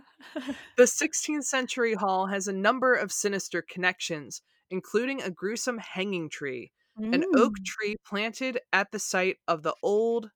[0.77, 6.71] The 16th century hall has a number of sinister connections, including a gruesome hanging tree,
[6.97, 7.65] an oak Mm.
[7.65, 10.29] tree planted at the site of the old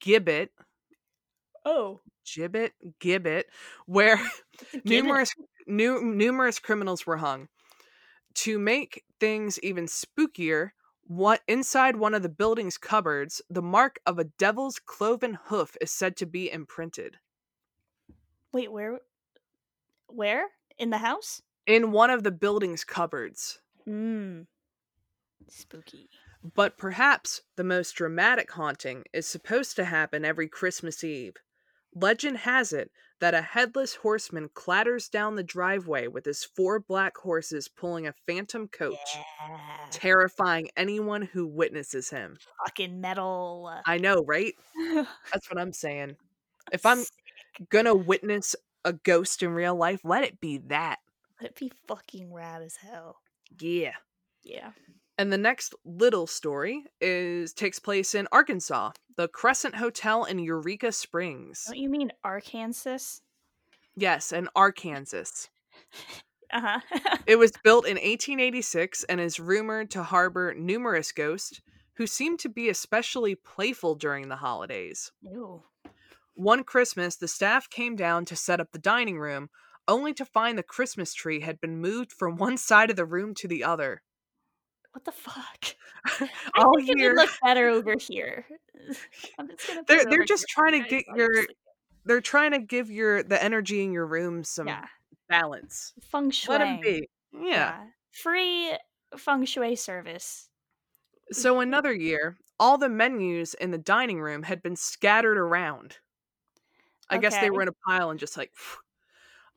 [0.00, 0.48] gibbet,
[1.64, 2.00] Oh.
[2.26, 3.44] gibbet, gibbet,
[3.86, 4.16] where
[4.72, 5.34] Give it- numerous
[5.66, 7.48] nu- numerous criminals were hung.
[8.34, 10.70] To make things even spookier,
[11.06, 15.90] what inside one of the building's cupboards, the mark of a devil's cloven hoof is
[15.90, 17.18] said to be imprinted.
[18.52, 19.00] Wait, where?
[20.06, 20.46] Where?
[20.78, 21.42] In the house?
[21.66, 23.60] In one of the building's cupboards.
[23.86, 24.46] Mmm.
[25.48, 26.08] Spooky.
[26.54, 31.34] But perhaps the most dramatic haunting is supposed to happen every Christmas Eve.
[31.94, 37.16] Legend has it that a headless horseman clatters down the driveway with his four black
[37.16, 39.58] horses pulling a phantom coach, Yeah.
[39.90, 42.38] terrifying anyone who witnesses him.
[42.66, 43.72] Fucking metal.
[43.86, 44.54] I know, right?
[45.32, 46.16] That's what I'm saying.
[46.72, 47.04] If I'm
[47.70, 50.98] gonna witness a ghost in real life, let it be that.
[51.40, 53.18] Let it be fucking rad as hell.
[53.60, 53.94] Yeah.
[54.42, 54.72] Yeah.
[55.18, 60.90] And the next little story is takes place in Arkansas, the Crescent Hotel in Eureka
[60.92, 61.64] Springs.
[61.66, 63.20] Don't you mean Arkansas?
[63.94, 65.48] Yes, in Arkansas.
[66.54, 67.16] Uh huh.
[67.26, 71.62] It was built in 1886 and is rumored to harbor numerous ghosts
[71.94, 75.12] who seem to be especially playful during the holidays.
[75.22, 75.62] Ew.
[76.34, 79.48] One Christmas, the staff came down to set up the dining room,
[79.88, 83.34] only to find the Christmas tree had been moved from one side of the room
[83.36, 84.02] to the other.
[84.92, 85.64] What the fuck?
[86.56, 88.44] All I think it year, would look better over here.
[89.38, 89.82] I'm just gonna.
[89.86, 91.54] They're- they're just trying to get your- sleeping.
[92.04, 94.86] they're trying to give your the energy in your room some yeah
[95.28, 95.92] balance.
[96.00, 96.52] feng shui.
[96.52, 97.08] Let them be.
[97.32, 97.84] Yeah.
[98.10, 98.72] Free
[99.16, 100.48] feng shui service.
[101.30, 105.96] So another year, all the menus in the dining room had been scattered around.
[107.08, 108.52] I guess they were in a pile and just like.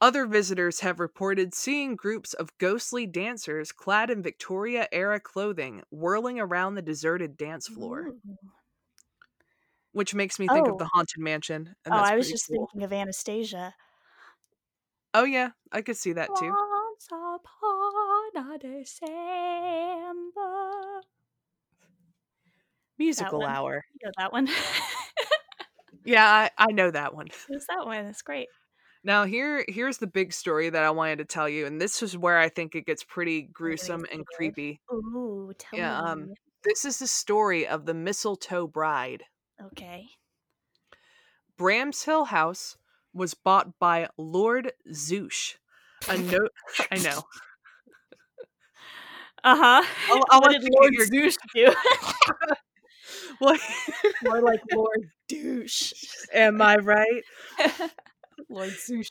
[0.01, 6.39] Other visitors have reported seeing groups of ghostly dancers clad in Victoria era clothing whirling
[6.39, 8.19] around the deserted dance floor, Ooh.
[9.93, 10.77] which makes me think of Oh.
[10.77, 11.75] the haunted mansion.
[11.85, 12.67] And Oh, I was just cool.
[12.67, 13.73] thinking of Anastasia.
[15.13, 16.49] Oh yeah, I could see that too.
[16.51, 19.11] Once upon a December.
[22.97, 23.83] Musical hour.
[24.01, 24.49] You know that one.
[26.07, 27.29] Yeah, I, I know that one.
[27.47, 28.05] Who's that one?
[28.05, 28.47] It's great.
[29.05, 32.17] Now here here's the big story that I wanted to tell you, and this is
[32.17, 34.81] where I think it gets pretty gruesome and creepy.
[34.91, 36.09] Ooh, tell Yeah, me.
[36.09, 36.29] um,
[36.63, 39.23] This is the story of the mistletoe bride.
[39.63, 40.07] okay.
[41.59, 42.77] Bramshill House
[43.13, 45.55] was bought by Lord Zouche.
[46.09, 46.51] A note
[46.91, 47.23] I know.
[49.43, 49.83] Uh huh.
[50.11, 51.73] I'll, I'll what did Lord your Zeus do?
[53.39, 53.57] Well,
[54.23, 55.93] More like Lord Douche.
[56.33, 57.23] am I right?
[58.49, 59.09] Lord Zeus.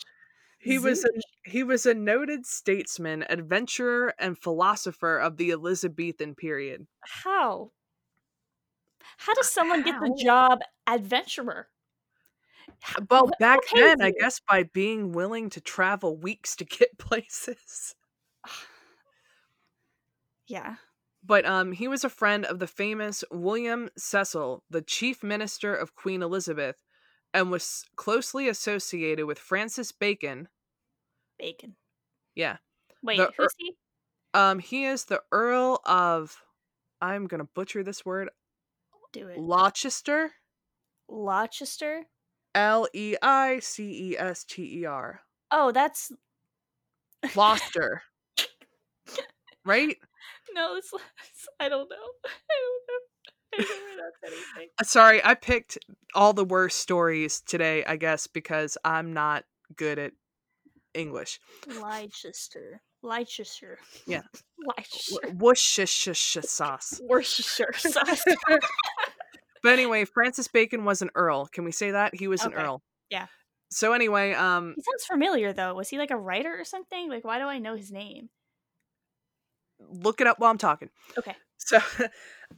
[0.59, 1.09] He was a,
[1.45, 6.87] he was a noted statesman, adventurer, and philosopher of the Elizabethan period.
[7.03, 7.73] How?
[9.19, 11.69] How does someone get the job adventurer?
[13.11, 17.95] Well, back then, I guess by being willing to travel weeks to get places.
[20.47, 20.75] Yeah.
[21.25, 25.95] But um, he was a friend of the famous William Cecil, the chief minister of
[25.95, 26.77] Queen Elizabeth,
[27.35, 30.49] and was closely associated with Francis Bacon.
[31.39, 31.75] Bacon.
[32.37, 32.57] Yeah,
[33.03, 33.75] Wait, The who's he?
[34.33, 36.41] um, he is the Earl of.
[37.01, 38.31] I'm gonna butcher this word.
[39.13, 39.37] Do it.
[39.37, 40.33] Gloucester.
[41.09, 42.05] Gloucester?
[42.55, 45.21] L e i c e s t e r.
[45.51, 46.13] Oh, that's
[47.33, 48.03] Gloucester.
[49.65, 49.97] right?
[50.55, 50.77] no.
[50.77, 51.49] It's, I.
[51.61, 51.97] I don't know.
[52.25, 53.14] I don't know
[53.57, 53.67] where
[54.23, 54.69] that's anything.
[54.79, 55.79] Uh, Sorry, I picked
[56.15, 59.45] all the worst stories today, I guess, because I'm not
[59.77, 60.13] good at
[60.95, 61.41] English.
[61.81, 62.81] Leicester.
[63.03, 63.79] Leicester.
[64.07, 64.23] Yeah.
[64.77, 65.35] Leicester.
[65.35, 67.01] Worcestershire sauce.
[67.05, 68.25] Worcestershire sauce.
[69.63, 71.47] But anyway, Francis Bacon was an earl.
[71.47, 72.15] Can we say that?
[72.15, 72.83] He was an earl.
[73.11, 73.27] Yeah.
[73.71, 75.75] So anyway, um He sounds familiar though.
[75.75, 77.09] Was he like a writer or something?
[77.09, 78.29] Like, why do I know his name?
[79.91, 80.91] look it up while I'm talking.
[81.19, 81.35] Okay.
[81.57, 81.79] So,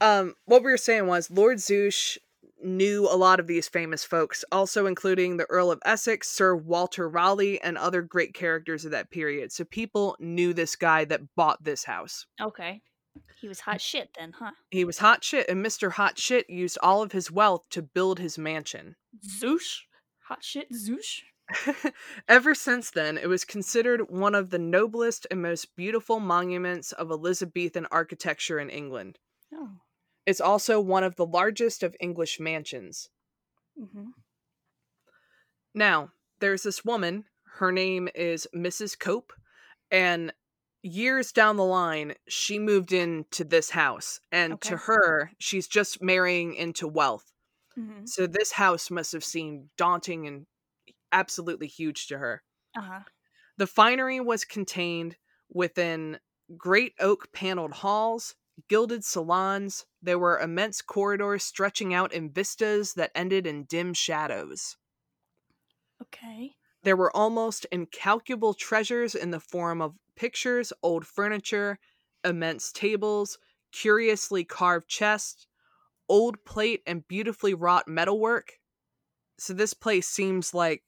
[0.01, 2.17] um, what we were saying was Lord Zouche
[2.63, 7.07] knew a lot of these famous folks, also including the Earl of Essex, Sir Walter
[7.07, 9.51] Raleigh, and other great characters of that period.
[9.51, 12.25] So people knew this guy that bought this house.
[12.41, 12.81] Okay.
[13.39, 14.51] He was hot shit then, huh?
[14.71, 15.91] He was hot shit, and Mr.
[15.91, 18.95] Hot Shit used all of his wealth to build his mansion.
[19.25, 19.81] Zouche.
[20.27, 21.21] Hot shit Zouche.
[22.27, 27.09] Ever since then, it was considered one of the noblest and most beautiful monuments of
[27.11, 29.19] Elizabethan architecture in England.
[29.53, 29.69] Oh.
[30.27, 33.09] It's also one of the largest of English mansions.
[33.81, 34.09] Mm-hmm.
[35.73, 36.11] Now,
[36.41, 37.23] there's this woman,
[37.59, 38.99] her name is Mrs.
[38.99, 39.31] Cope,
[39.89, 40.33] and
[40.81, 44.19] years down the line, she moved into this house.
[44.29, 44.69] And Okay.
[44.71, 47.31] to her, she's just marrying into wealth.
[47.79, 48.05] Mm-hmm.
[48.05, 50.45] So this house must have seemed daunting and
[51.13, 52.43] absolutely huge to her.
[52.75, 52.99] Uh-huh.
[53.55, 55.15] The finery was contained
[55.49, 56.19] within
[56.57, 58.35] great oak paneled halls,
[58.67, 59.85] gilded salons.
[60.01, 64.77] There were immense corridors stretching out in vistas that ended in dim shadows.
[66.01, 66.57] Okay.
[66.83, 71.77] There were almost incalculable treasures in the form of pictures, old furniture,
[72.23, 73.37] immense tables,
[73.71, 75.45] curiously carved chests,
[76.09, 78.59] old plate, and beautifully wrought metalwork.
[79.39, 80.83] So this place seems like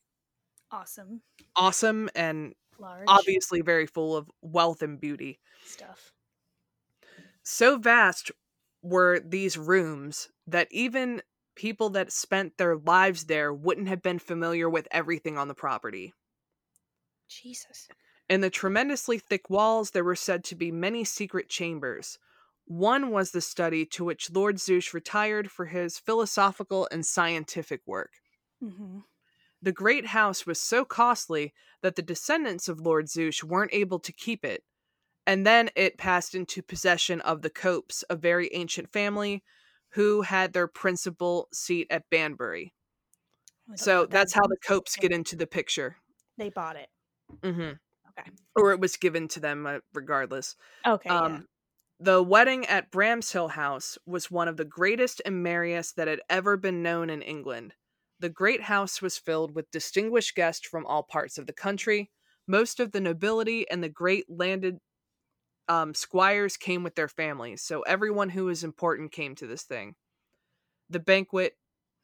[0.71, 1.21] Awesome.
[1.55, 5.39] awesome and Large obviously very full of wealth and beauty.
[5.63, 6.11] stuff.
[7.51, 8.29] So vast
[8.83, 11.23] were these rooms that even
[11.55, 16.13] people that spent their lives there wouldn't have been familiar with everything on the property.
[17.27, 17.87] Jesus.
[18.29, 22.19] In the tremendously thick walls, there were said to be many secret chambers.
[22.65, 28.11] One was the study to which Lord Zouche retired for his philosophical and scientific work.
[28.63, 28.99] Mm-hmm.
[29.59, 34.13] The great house was so costly that the descendants of Lord Zouche weren't able to
[34.13, 34.63] keep it,
[35.29, 39.43] and then it passed into possession of the Copes, a very ancient family
[39.89, 42.73] who had their principal seat at Banbury.
[43.75, 45.97] So that's how the Copes get into the picture.
[46.39, 46.89] They bought it.
[47.43, 47.61] Mm-hmm.
[47.61, 48.29] Okay.
[48.55, 50.55] Or it was given to them, uh, regardless.
[50.83, 51.09] Okay.
[51.09, 51.39] Um, yeah.
[51.99, 56.57] The wedding at Bramshill House was one of the greatest and merriest that had ever
[56.57, 57.75] been known in England.
[58.19, 62.09] The great house was filled with distinguished guests from all parts of the country.
[62.47, 64.79] Most of the nobility and the great landed
[65.69, 69.95] um, squires came with their families, so everyone who was important came to this thing.
[70.89, 71.53] The banquet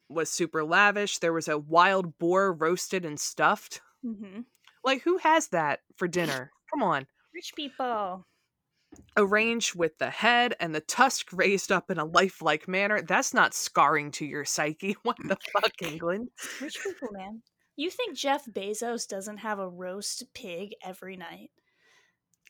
[0.08, 1.18] was super lavish.
[1.18, 3.80] There was a wild boar roasted and stuffed.
[4.04, 4.42] Mm-hmm.
[4.84, 6.52] Like, who has that for dinner?
[6.72, 7.06] Come on.
[7.34, 8.24] Rich people.
[9.16, 13.02] arranged with the head and the tusk raised up in a lifelike manner.
[13.02, 14.96] That's not scarring to your psyche.
[15.02, 16.28] What the fuck, England?
[16.60, 17.42] Rich people, man.
[17.76, 21.50] You think Jeff Bezos doesn't have a roast pig every night?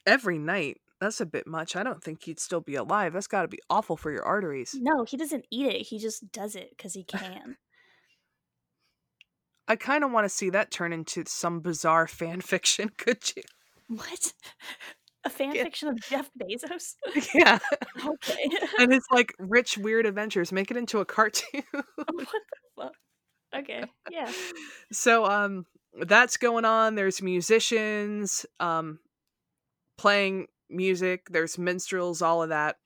[0.06, 0.80] Every night.
[1.00, 1.76] That's a bit much.
[1.76, 3.12] I don't think he'd still be alive.
[3.12, 4.74] That's got to be awful for your arteries.
[4.80, 5.82] No, he doesn't eat it.
[5.82, 7.56] He just does it because he can.
[9.68, 12.90] I kind of want to see that turn into some bizarre fan fiction.
[12.96, 13.42] Could you?
[13.88, 14.32] what?
[15.24, 15.64] A fan Yeah.
[15.64, 16.94] fiction of Jeff Bezos?
[17.34, 17.58] yeah.
[18.06, 18.48] Okay.
[18.78, 20.52] And it's like rich, weird adventures.
[20.52, 21.62] Make it into a cartoon.
[21.72, 22.26] what the
[22.76, 22.92] fuck?
[23.54, 23.82] Okay.
[24.08, 24.30] Yeah.
[24.92, 25.66] so um
[26.02, 29.00] that's going on there's musicians um
[29.98, 32.76] playing music there's minstrels all of that.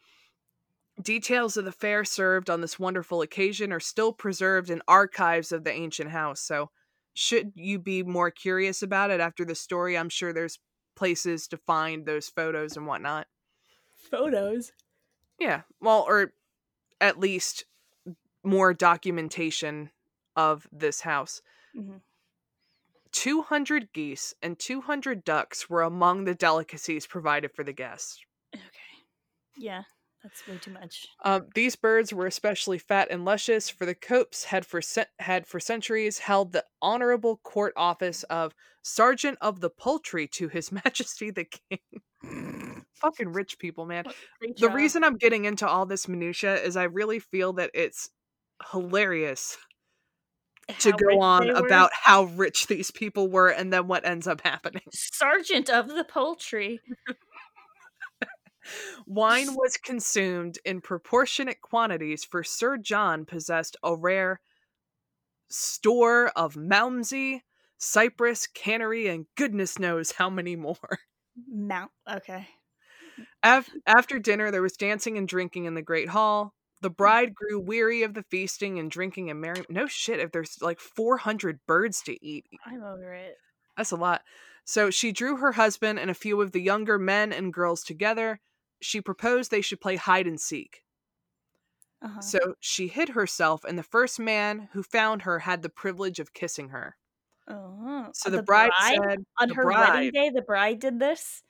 [1.00, 5.64] Details of the fair served on this wonderful occasion are still preserved in archives of
[5.64, 6.70] the ancient house so
[7.14, 10.58] should you be more curious about it after the story i'm sure there's
[10.94, 13.26] places to find those photos and whatnot.
[14.10, 14.72] Photos.
[15.38, 16.32] yeah well or
[17.00, 17.64] at least
[18.44, 19.90] more documentation
[20.36, 21.40] of this house.
[21.74, 21.98] Hmm
[23.12, 28.18] 200 geese and 200 ducks were among the delicacies provided for the guests.
[28.54, 28.66] Okay.
[29.56, 29.82] Yeah,
[30.22, 31.06] that's way too much.
[31.24, 34.80] Um, these birds were especially fat and luscious, for the Copes had for
[35.18, 40.70] had for centuries held the honorable court office of Sergeant of the Poultry to His
[40.84, 42.84] Majesty the King.
[42.94, 44.04] Fucking rich people, man.
[44.58, 48.10] The reason I'm getting into all this minutia is I really feel that it's
[48.72, 49.56] hilarious
[50.78, 54.82] to go on about how rich these people were and then what ends up happening.
[54.92, 56.80] Sergeant of the Poultry.
[59.06, 64.40] Wine was consumed in proportionate quantities, for Sir John possessed a rare
[65.48, 67.40] store of Malmsey,
[67.78, 71.00] Cyprus, Canary, and goodness knows how many more.
[71.48, 71.90] Mount.
[72.08, 72.46] Okay.
[73.42, 76.54] After dinner, there was dancing and drinking in the Great Hall.
[76.82, 79.64] The bride grew weary of the feasting and drinking and merry.
[79.68, 83.36] No shit, if there's like 400 birds to eat, I'm over it.
[83.76, 84.22] that's a lot.
[84.64, 88.40] So she drew her husband and a few of the younger men and girls together.
[88.80, 90.82] She proposed they should play hide and seek.
[92.02, 92.20] Uh-huh.
[92.22, 96.32] So she hid herself, and the first man who found her had the privilege of
[96.32, 96.96] kissing her.
[97.46, 101.42] Oh, So the, bride, said, on her bride, wedding day, the bride did this.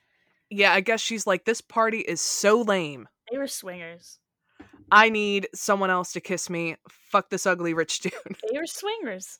[0.49, 3.07] Yeah, I guess she's like, this party is so lame.
[3.31, 4.19] They were swingers.
[4.91, 6.75] I need someone else to kiss me.
[6.89, 8.13] Fuck this ugly rich dude.
[8.51, 9.39] They are swingers.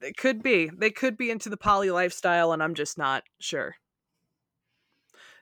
[0.00, 0.70] they could be.
[0.72, 3.74] They could be into the poly lifestyle, and I'm just not sure.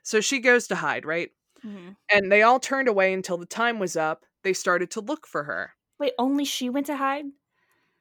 [0.03, 1.29] So she goes to hide, right?
[1.61, 4.25] hmm And they all turned away until the time was up.
[4.43, 5.73] They started to look for her.
[5.99, 7.25] Wait, only she went to hide.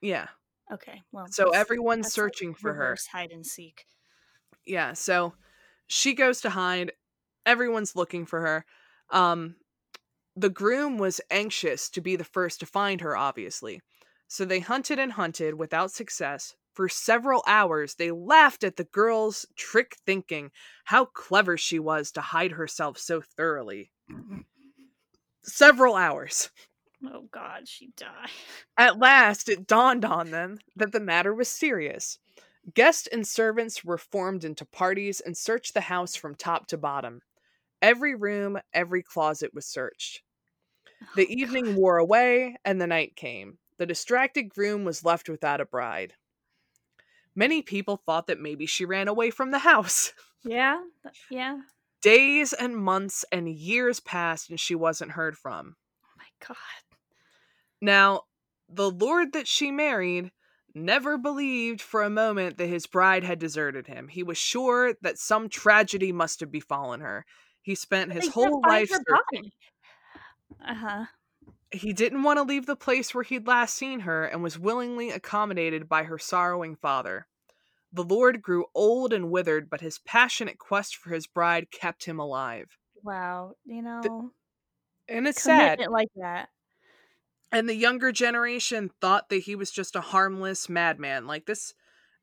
[0.00, 0.28] Yeah.
[0.72, 2.96] Okay, well, So that's- everyone's that's like searching for her.
[3.12, 3.86] hide and seek.
[4.66, 4.94] Yeah.
[4.94, 5.34] So
[5.86, 6.92] she goes to hide.
[7.46, 8.64] Everyone's looking for her.
[9.10, 9.56] Um,
[10.36, 13.80] the groom was anxious to be the first to find her, obviously.
[14.26, 16.56] So they hunted and hunted without success.
[16.74, 20.50] For several hours, they laughed at the girl's trick thinking,
[20.86, 23.92] how clever she was to hide herself so thoroughly.
[25.44, 26.50] Several hours.
[27.06, 28.30] Oh God, she died.
[28.78, 32.18] At last, it dawned on them that the matter was serious.
[32.72, 37.20] Guests and servants were formed into parties and searched the house from top to bottom.
[37.84, 40.22] Every room, every closet was searched.
[41.16, 41.74] The Oh, evening God.
[41.74, 43.58] wore away, and the night came.
[43.76, 46.14] The distracted groom was left without a bride.
[47.34, 50.14] Many people thought that maybe she ran away from the house.
[50.44, 50.80] Yeah,
[51.28, 51.60] yeah.
[52.00, 55.76] Days and months and years passed, and she wasn't heard from.
[56.02, 56.56] Oh my God.
[57.82, 58.22] Now,
[58.66, 60.32] the lord that she married
[60.74, 64.08] never believed for a moment that his bride had deserted him.
[64.08, 67.26] He was sure that some tragedy must have befallen her.
[67.64, 69.50] He spent his whole life searching.
[70.64, 71.04] Uh huh.
[71.72, 75.10] He didn't want to leave the place where he'd last seen her and was willingly
[75.10, 77.26] accommodated by her sorrowing father.
[77.92, 82.20] The lord grew old and withered, but his passionate quest for his bride kept him
[82.20, 82.78] alive.
[83.02, 83.54] Wow.
[83.64, 84.30] You know,
[85.08, 85.80] And it's sad.
[85.90, 86.48] like that.
[87.52, 91.74] and the younger generation thought that he was just a harmless madman like this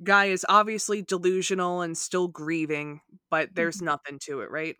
[0.03, 4.77] guy is obviously delusional and still grieving but there's nothing to it right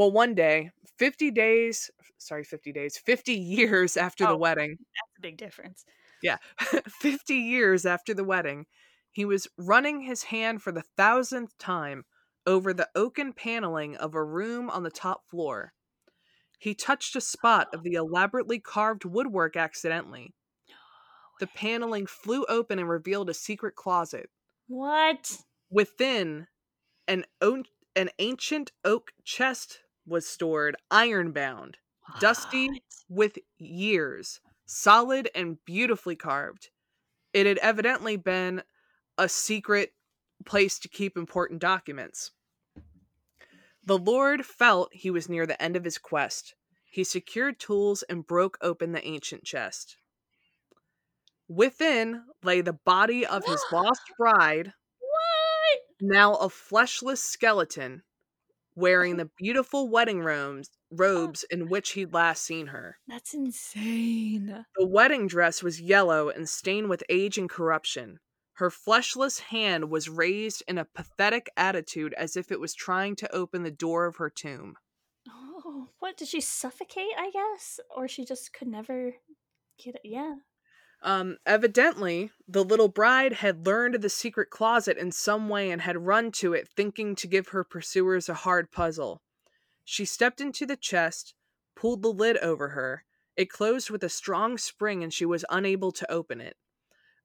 [0.00, 4.36] well one day 50 days sorry 50 days 50 years after the Oh.
[4.36, 5.84] wedding That's a big difference.
[6.22, 6.38] yeah
[6.88, 8.66] 50 years after the wedding
[9.10, 12.04] he was running his hand for the thousandth time
[12.46, 15.72] over the oaken paneling of a room on the top floor
[16.58, 20.34] he touched a spot of the elaborately carved woodwork accidentally
[21.40, 24.30] the paneling flew open and revealed a secret closet
[24.68, 25.42] What?
[25.70, 26.48] within
[27.08, 27.64] an o-
[27.96, 31.76] an ancient oak chest was stored ironbound
[32.18, 32.82] Dusty.
[33.08, 36.70] With years, solid and beautifully carved.
[37.32, 38.62] It had evidently been
[39.18, 39.92] a secret
[40.44, 42.32] place to keep important documents.
[43.84, 46.54] The Lord felt he was near the end of his quest.
[46.84, 49.96] He secured tools and broke open the ancient chest.
[51.48, 55.80] Within lay the body of his lost bride, What?
[56.00, 58.02] now a fleshless skeleton,
[58.74, 59.16] wearing oh.
[59.18, 60.96] the beautiful wedding robes, oh.
[60.96, 62.98] robes in which he'd last seen her.
[63.06, 64.64] That's insane.
[64.76, 68.18] The wedding dress was yellow and stained with age and corruption.
[68.54, 73.34] Her fleshless hand was raised in a pathetic attitude as if it was trying to
[73.34, 74.74] open the door of her tomb.
[75.28, 77.14] Oh, what did she suffocate?
[77.16, 79.14] I guess, or she just could never
[79.82, 80.02] get it.
[80.04, 80.34] Yeah.
[81.02, 85.80] Um, evidently, the little bride had learned of the secret closet in some way and
[85.82, 89.22] had run to it, thinking to give her pursuers a hard puzzle.
[89.84, 91.34] She stepped into the chest,
[91.74, 93.04] pulled the lid over her.
[93.36, 96.56] It closed with a strong spring, and she was unable to open it.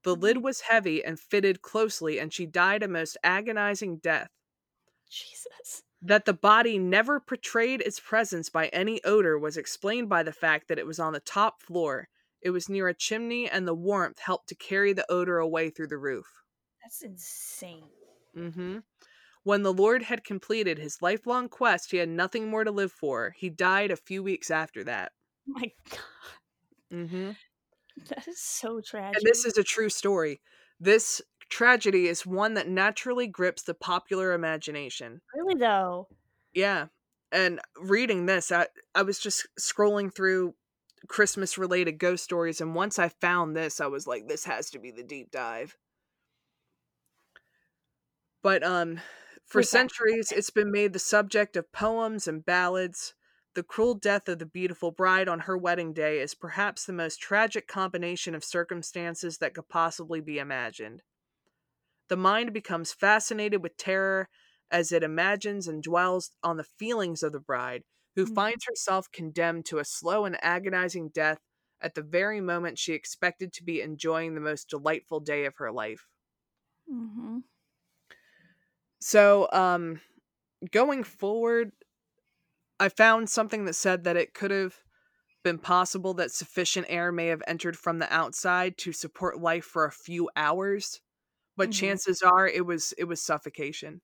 [0.04, 4.30] The lid was heavy and fitted closely, and she died a most agonizing death.
[5.10, 5.84] Jesus.
[6.02, 10.68] That the body never betrayed its presence by any odor was explained by the fact
[10.68, 12.08] that it was on the top floor.
[12.46, 15.88] It was near a chimney, and the warmth helped to carry the odor away through
[15.88, 16.28] the roof.
[16.84, 17.89] That's insane.
[18.38, 18.78] Mm-hmm.
[19.41, 23.34] When the Lord had completed his lifelong quest, he had nothing more to live for.
[23.36, 25.14] He died a few weeks after that.
[25.48, 26.00] My God.
[26.93, 27.32] Mm-hmm.
[28.10, 29.18] That is so tragic.
[29.18, 30.39] And this is a true story.
[30.80, 35.22] This tragedy is one that naturally grips the popular imagination.
[35.34, 36.10] really though.
[36.54, 36.88] Yeah.
[37.32, 40.54] And reading this, I, I was just scrolling through
[41.08, 44.80] Christmas related ghost stories, and once I found this, I was like, this has to
[44.80, 45.78] be the deep dive.
[48.43, 49.01] But um
[49.45, 53.14] for centuries it's been made the subject of poems and ballads.
[53.56, 57.22] the cruel death of the beautiful bride on her wedding day is perhaps the most
[57.22, 61.01] tragic combination of circumstances that could possibly be imagined.
[62.10, 64.30] The mind becomes fascinated with terror
[64.70, 67.84] as it imagines and dwells on the feelings of the bride,
[68.16, 68.45] who Mhm.
[68.45, 71.39] finds herself condemned to a slow and agonizing death
[71.82, 75.72] at the very moment she expected to be enjoying the most delightful day of her
[75.72, 76.07] life.
[76.91, 77.39] Mm-hmm.
[78.99, 80.01] So, um,
[80.72, 81.74] going forward,
[82.80, 84.84] I found something that said that it could have
[85.43, 89.86] been possible that sufficient air may have entered from the outside to support life for
[89.86, 91.01] a few hours,
[91.57, 91.72] but Mhm.
[91.72, 94.01] chances are it was it was suffocation.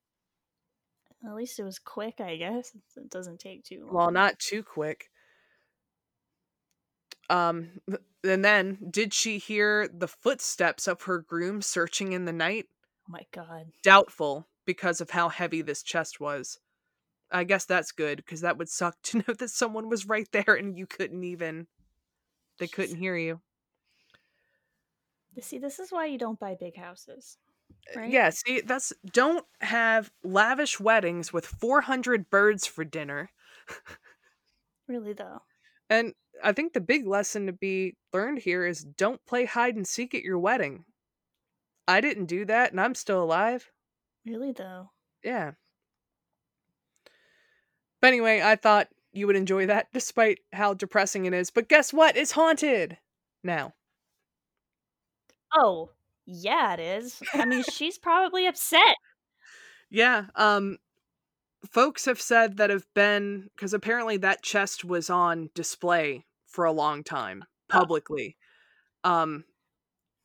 [1.26, 2.72] At least it was quick, I guess.
[2.98, 3.94] It doesn't take too long.
[3.94, 5.10] Well, not too quick.
[7.30, 7.80] Um,
[8.24, 12.68] and then did she hear the footsteps of her groom searching in the night?
[13.08, 13.68] Oh my god.
[13.84, 16.60] Doubtful because of how heavy this chest was.
[17.32, 20.56] I guess that's good because that would suck to know that someone was right there
[20.56, 21.68] and you couldn't even
[22.60, 23.42] they couldn't hear you.
[25.40, 27.38] See, this is why you don't buy big houses.
[27.96, 28.10] Right?
[28.10, 33.32] Yeah, see, that's don't have lavish weddings with 400 birds for dinner.
[34.88, 35.42] Really though.
[35.90, 36.14] And
[36.44, 40.14] I think the big lesson to be learned here is don't play hide and seek
[40.14, 40.86] at your wedding.
[41.88, 43.72] I didn't do that and I'm still alive.
[44.26, 44.92] Really though.
[45.24, 45.52] Yeah.
[48.02, 51.52] But anyway, I thought you would enjoy that despite how depressing it is.
[51.52, 52.18] But guess what?
[52.18, 52.98] It's haunted
[53.44, 53.74] now.
[55.54, 55.92] Oh,
[56.26, 57.24] yeah, it is.
[57.38, 58.96] I mean, she's probably upset.
[59.90, 60.28] Yeah.
[60.36, 60.78] Um
[61.72, 66.72] folks have said that have been because apparently that chest was on display for a
[66.74, 68.38] long time publicly.
[69.04, 69.46] Um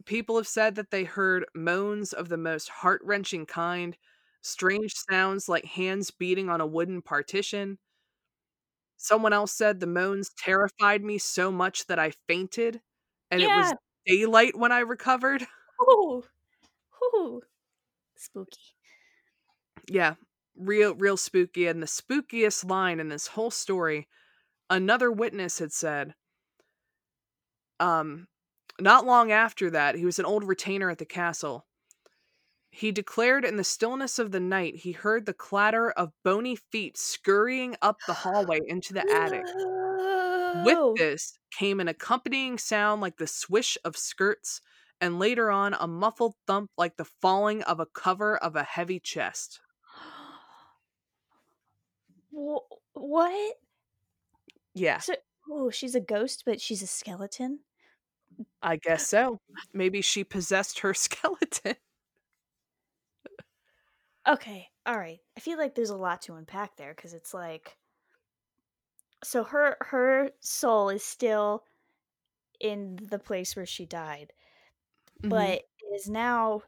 [0.07, 3.97] people have said that they heard moans of the most heart-wrenching kind,
[4.43, 7.79] strange sounds like hands beating on a wooden partition.
[8.97, 12.81] Someone else said the moans terrified me so much that I fainted
[13.31, 13.75] and it was
[14.07, 15.47] daylight when I recovered.
[15.83, 16.25] Ooh.
[17.03, 17.43] Ooh.
[18.17, 18.75] Spooky.
[19.89, 20.15] Yeah,
[20.57, 24.09] real real spooky and the spookiest line in this whole story
[24.71, 26.15] another witness had said
[27.81, 28.27] um
[28.81, 31.67] not long after that he was an old retainer at the castle
[32.71, 36.97] he declared in the stillness of the night he heard the clatter of bony feet
[36.99, 39.47] scurrying up the hallway into the attic
[40.53, 44.61] with this came an accompanying sound like the swish of skirts
[45.01, 49.01] and later on a muffled thump like the falling of a cover of a heavy
[49.01, 49.61] chest
[52.95, 53.57] What?
[54.75, 55.15] yeah So,
[55.51, 57.61] oh, she's a ghost, but she's a skeleton.
[58.63, 59.41] I guess so.
[59.73, 61.77] Maybe she possessed her skeleton.
[64.27, 65.21] Okay, all right.
[65.37, 67.77] I feel like there's a lot to unpack there because it's like,
[69.25, 71.65] so her her soul is still
[72.61, 74.33] in the place where she died,
[75.23, 75.29] Mhm.
[75.29, 75.65] but
[75.95, 76.63] is now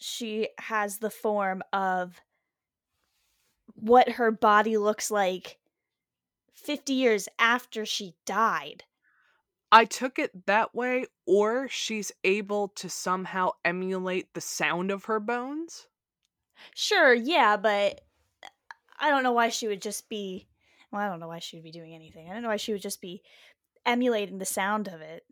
[0.00, 2.20] she has the form of
[3.74, 5.58] what her body looks like
[6.54, 8.84] 50 years after she died.
[9.72, 15.18] I took it that way, or she's able to somehow emulate the sound of her
[15.18, 15.88] bones.
[16.74, 18.02] Sure, yeah, but
[18.98, 20.48] I don't know why she would just be.
[20.90, 22.30] Well, I don't know why she would be doing anything.
[22.30, 23.22] I don't know why she would just be
[23.86, 25.26] emulating the sound of it.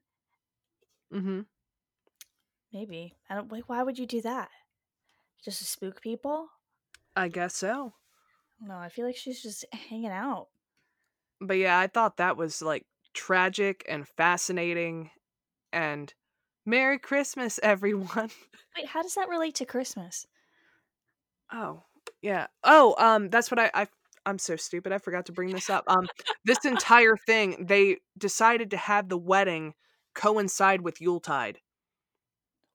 [1.13, 1.41] Mm-hmm.
[2.73, 3.51] Maybe I don't.
[3.51, 4.49] Like, why would you do that?
[5.45, 6.49] Just to spook people?
[7.17, 7.95] I guess so.
[8.61, 10.49] No, I feel like she's just hanging out.
[11.41, 15.11] But yeah, I thought that was like tragic and fascinating.
[15.73, 16.13] And
[16.67, 18.31] Merry Christmas, everyone.
[18.77, 20.27] Wait, how does that relate to Christmas?
[21.53, 21.83] Oh,
[22.23, 22.47] yeah.
[22.63, 23.87] Oh, um, that's what I, I
[24.27, 24.93] I'm so stupid.
[24.93, 25.85] I forgot to bring this up.
[25.89, 26.07] Um,
[26.45, 29.75] this entire thing, they decided to have the wedding
[30.15, 31.59] coincide with Yuletide.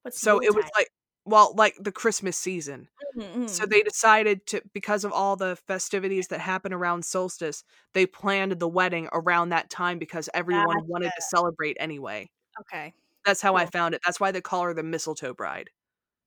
[0.05, 0.89] What's So it was like,
[1.25, 2.89] well, like the Christmas season.
[3.17, 8.05] Mm, So they decided to, because of all the festivities that happen around solstice, they
[8.07, 12.29] planned the wedding around that time because everyone wanted to celebrate anyway.
[12.59, 12.93] okay.
[13.25, 14.01] That's how I found it.
[14.05, 15.71] That's why they call her the mistletoe bride,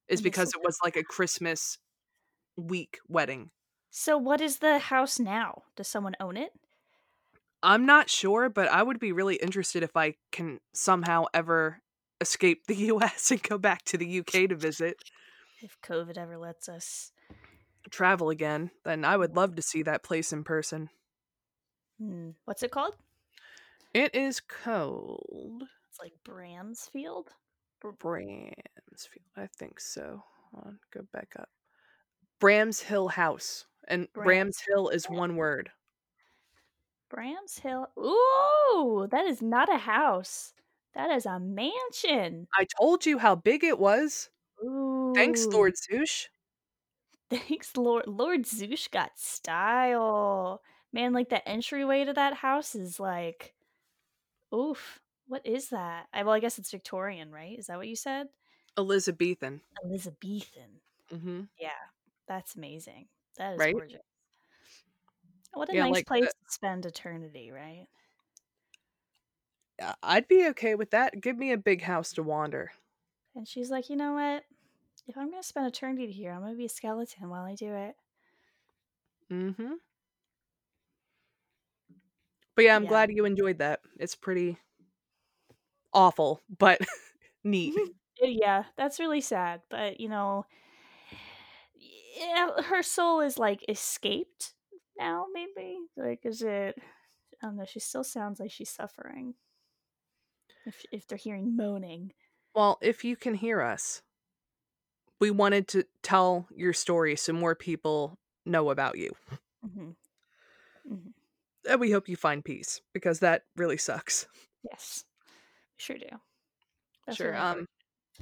[0.08, 1.78] is because it was like a Christmas
[2.56, 3.50] week wedding.
[3.90, 5.64] So what is the house now?
[5.76, 6.54] Does someone own it?
[7.62, 11.80] I'm not sure, but I would be really interested if I can somehow ever
[12.20, 14.96] escape the US and go back to the UK to visit,
[15.62, 17.12] If COVID ever lets us.
[17.90, 18.70] travel again.
[18.84, 20.90] Then I would love to see that place in person.
[21.98, 22.94] Hmm, What's it called?
[23.94, 27.28] It is called It's like Bransfield.
[27.82, 28.52] Bramsfield.
[29.36, 30.22] I think so.
[30.54, 31.48] On, go back up.
[32.40, 33.64] Brams Hill House.
[33.88, 35.70] And Brams- Brams Hill is one word.
[37.10, 37.88] Brams Hill.
[37.98, 40.52] Ooh, that is not a house.
[40.98, 42.48] That is a mansion.
[42.58, 44.28] I told you how big it was.
[44.62, 45.12] Ooh.
[45.14, 46.26] Thanks, Lord Zouche.
[47.30, 48.06] Thanks, Lord.
[48.08, 50.60] Lord Zouche got style.
[50.92, 53.54] Man, like the entryway to that house is like,
[54.54, 54.98] oof.
[55.28, 56.06] What is that?
[56.12, 57.58] I, well, I guess it's Victorian, right?
[57.58, 58.26] Is that what you said?
[58.78, 59.60] Elizabethan.
[59.84, 60.80] Elizabethan.
[61.14, 61.40] Mm-hmm.
[61.60, 61.68] Yeah,
[62.26, 63.06] that's amazing.
[63.36, 63.74] That is Right?
[63.74, 64.00] gorgeous.
[65.52, 67.86] What a Yeah, nice like place the- to spend eternity, right?
[69.80, 71.20] Uh, I'd be okay with that.
[71.20, 72.72] Give me a big house to wander.
[73.34, 74.44] And she's like, you know what?
[75.06, 77.96] If I'm gonna spend eternity here, I'm gonna be a skeleton while I do it.
[79.30, 79.74] Mm-hmm.
[82.54, 82.86] But yeah, I'm Yeah.
[82.86, 83.80] glad you enjoyed that.
[83.98, 84.58] It's pretty
[85.92, 86.80] awful, but
[87.44, 87.74] neat.
[88.22, 89.62] Uh, Yeah, that's really sad.
[89.70, 90.46] But you know,
[91.74, 94.54] yeah, her soul is like escaped
[94.98, 95.26] now.
[95.32, 96.78] Maybe like, is it?
[97.42, 97.64] I don't know.
[97.64, 99.34] She still sounds like she's suffering.
[100.68, 102.14] If if they're hearing moaning,
[102.54, 104.02] Well, if you can hear us,
[105.20, 109.14] we wanted to tell your story so more people know about you.
[109.62, 109.90] hmm
[111.68, 114.26] And we hope you find peace because that really sucks.
[114.62, 115.04] yes,
[115.78, 116.08] we sure do.
[117.06, 117.36] That's sure.
[117.36, 117.66] Um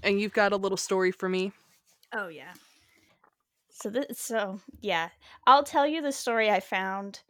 [0.03, 1.53] and you've got a little story for me.
[2.13, 2.55] Oh yeah.
[3.69, 5.11] So this so yeah,
[5.47, 7.23] I'll tell you the story I found.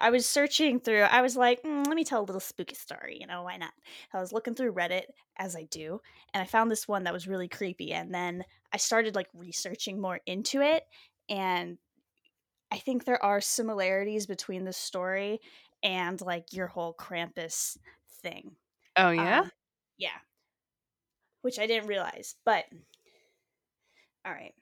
[0.00, 1.02] I was searching through.
[1.02, 3.18] I was like, "Mm, let me tell a little spooky story.
[3.20, 3.72] You know, why not?
[4.12, 5.04] I was looking through Reddit
[5.36, 6.00] as I do,
[6.34, 7.92] and I found this one that was really creepy.
[7.92, 10.84] And then I started like researching more into it,
[11.28, 11.78] and
[12.70, 15.40] I think there are similarities between the story
[15.82, 17.78] and like your whole Krampus
[18.22, 18.56] thing.
[18.96, 19.42] Oh yeah?
[19.42, 19.50] Um,
[19.98, 20.18] yeah.
[21.42, 22.64] Which I didn't realize, but
[24.24, 24.54] all right.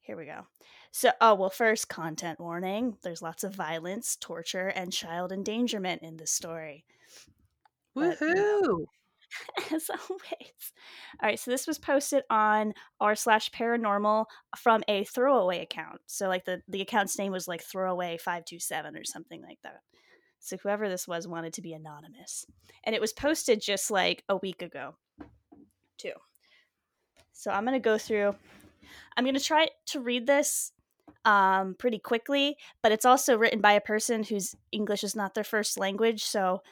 [0.00, 0.46] Here we go.
[0.90, 2.96] So, oh, well, first, content warning.
[3.02, 6.84] There's lots of violence, torture, and child endangerment in this story,
[7.94, 8.86] but, you know.
[9.72, 10.72] As always.
[11.20, 14.24] All right, so this was posted on r slash paranormal
[14.56, 16.00] from a throwaway account.
[16.06, 19.80] So, like, the, the account's name was like throwaway527 or something like that.
[20.40, 22.46] So, whoever this was wanted to be anonymous.
[22.84, 24.94] And it was posted just like a week ago,
[25.98, 26.12] too.
[27.32, 28.34] So, I'm going to go through,
[29.16, 30.72] I'm going to try to read this
[31.24, 35.44] um, pretty quickly, but it's also written by a person whose English is not their
[35.44, 36.24] first language.
[36.24, 36.62] So,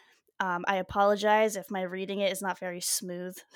[0.41, 3.37] um, I apologize if my reading it is not very smooth.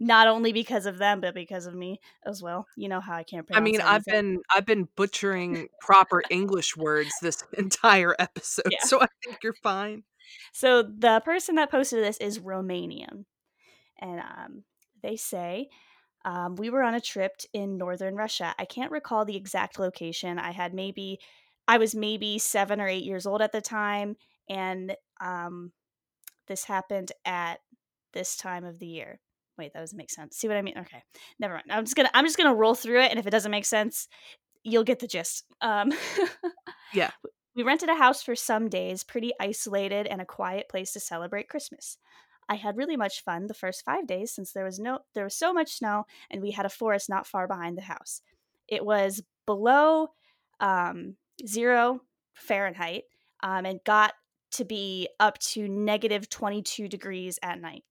[0.00, 2.66] not only because of them, but because of me as well.
[2.76, 7.10] You know how I can't I mean, I've been I've been butchering proper English words
[7.22, 8.82] this entire episode, Yeah.
[8.82, 10.04] so I think you're fine.
[10.52, 13.24] So the person that posted this is Romanian,
[14.00, 14.64] and um,
[15.02, 15.68] they say
[16.24, 18.54] um, we were on a trip in northern Russia.
[18.58, 20.38] I can't recall the exact location.
[20.38, 21.18] I had maybe
[21.68, 24.16] I was maybe seven or eight years old at the time,
[24.48, 25.72] and um,
[26.48, 27.60] this happened at
[28.12, 29.20] this time of the year.
[29.56, 30.36] Wait, that doesn't make sense.
[30.36, 30.78] See what I mean?
[30.78, 31.02] Okay,
[31.38, 31.66] never mind.
[31.70, 34.08] I'm just gonna I'm just gonna roll through it, and if it doesn't make sense,
[34.62, 35.44] you'll get the gist.
[35.60, 35.92] Um,
[36.92, 37.10] Yeah.
[37.56, 41.48] We rented a house for some days, pretty isolated and a quiet place to celebrate
[41.48, 41.98] Christmas.
[42.50, 45.36] I had really much fun the first 5 days since there was no there was
[45.36, 48.20] so much snow and we had a forest not far behind the house.
[48.68, 50.08] It was below
[50.58, 52.00] um, 0
[52.34, 53.04] Fahrenheit
[53.42, 54.14] um, and got
[54.52, 57.84] to be up to negative 22 degrees at night.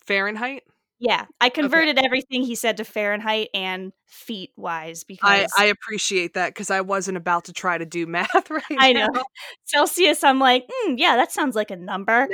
[0.00, 0.62] Fahrenheit.
[0.98, 6.48] Yeah, I converted everything he said to Fahrenheit and feet wise because I appreciate that
[6.48, 9.08] because I wasn't about to try to do math right I know.
[9.12, 9.22] now.
[9.64, 10.24] Celsius.
[10.24, 12.28] I'm like, mm, yeah, that sounds like a number.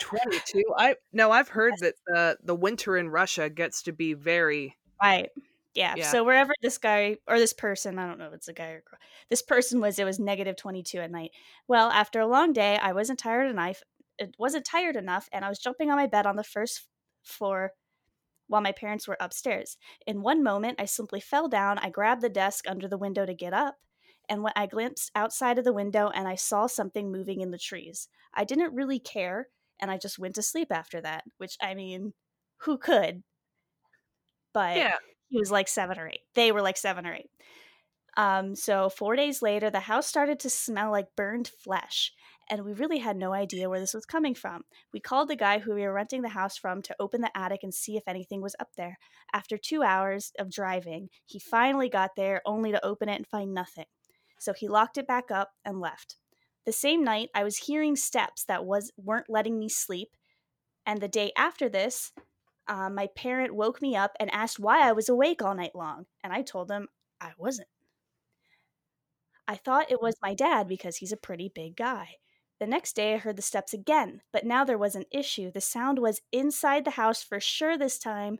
[0.00, 0.64] Twenty two.
[0.76, 5.30] I no, I've heard that the the winter in Russia gets to be very Right.
[5.74, 5.94] Yeah.
[5.96, 6.10] Yeah.
[6.10, 8.82] So wherever this guy or this person, I don't know if it's a guy or
[8.88, 8.98] girl,
[9.30, 11.30] this person was, it was negative 22 at night.
[11.66, 13.82] Well, after a long day, I wasn't tired enough.
[14.18, 16.86] It wasn't tired enough, and I was jumping on my bed on the first
[17.22, 17.72] floor
[18.46, 19.76] while my parents were upstairs.
[20.06, 21.78] In one moment, I simply fell down.
[21.78, 23.76] I grabbed the desk under the window to get up,
[24.28, 27.58] and when I glimpsed outside of the window and I saw something moving in the
[27.58, 28.08] trees.
[28.34, 29.48] I didn't really care,
[29.80, 31.24] and I just went to sleep after that.
[31.38, 32.14] Which I mean,
[32.58, 33.22] who could?
[34.52, 34.96] But yeah.
[35.28, 36.20] he was like seven or eight.
[36.34, 37.30] They were like seven or eight.
[38.16, 42.12] Um, so four days later, the house started to smell like burned flesh,
[42.50, 44.62] and we really had no idea where this was coming from.
[44.92, 47.60] We called the guy who we were renting the house from to open the attic
[47.62, 48.98] and see if anything was up there.
[49.32, 53.54] After two hours of driving, he finally got there, only to open it and find
[53.54, 53.86] nothing.
[54.38, 56.16] So he locked it back up and left.
[56.64, 60.10] The same night, I was hearing steps that was weren't letting me sleep,
[60.86, 62.12] and the day after this,
[62.68, 66.06] uh, my parent woke me up and asked why I was awake all night long,
[66.22, 66.88] and I told him
[67.20, 67.68] I wasn't.
[69.48, 72.16] I thought it was my dad because he's a pretty big guy.
[72.62, 75.50] The next day, I heard the steps again, but now there was an issue.
[75.50, 78.38] The sound was inside the house for sure this time,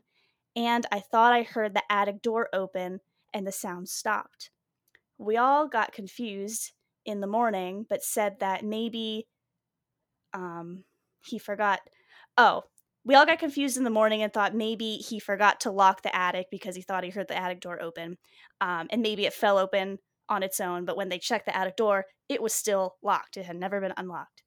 [0.55, 3.01] and I thought I heard the attic door open
[3.33, 4.49] and the sound stopped.
[5.17, 6.71] We all got confused
[7.05, 9.27] in the morning, but said that maybe
[10.33, 10.85] um,
[11.25, 11.81] he forgot.
[12.37, 12.63] Oh,
[13.03, 16.15] we all got confused in the morning and thought maybe he forgot to lock the
[16.15, 18.17] attic because he thought he heard the attic door open.
[18.61, 19.99] Um, and maybe it fell open
[20.29, 23.37] on its own, but when they checked the attic door, it was still locked.
[23.37, 24.43] It had never been unlocked.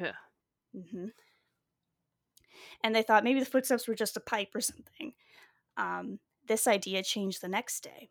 [0.00, 0.12] Yeah.
[0.72, 1.08] hmm
[2.82, 5.14] And they thought maybe the footsteps were just a pipe or something.
[5.76, 8.10] Um, this idea changed the next day.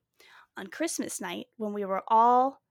[0.57, 2.61] On Christmas night, when we were all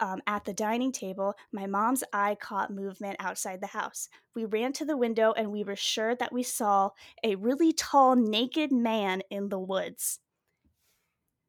[0.00, 4.08] um, at the dining table, my mom's eye caught movement outside the house.
[4.34, 6.90] We ran to the window and we were sure that we saw
[7.24, 10.20] a really tall, naked man in the woods.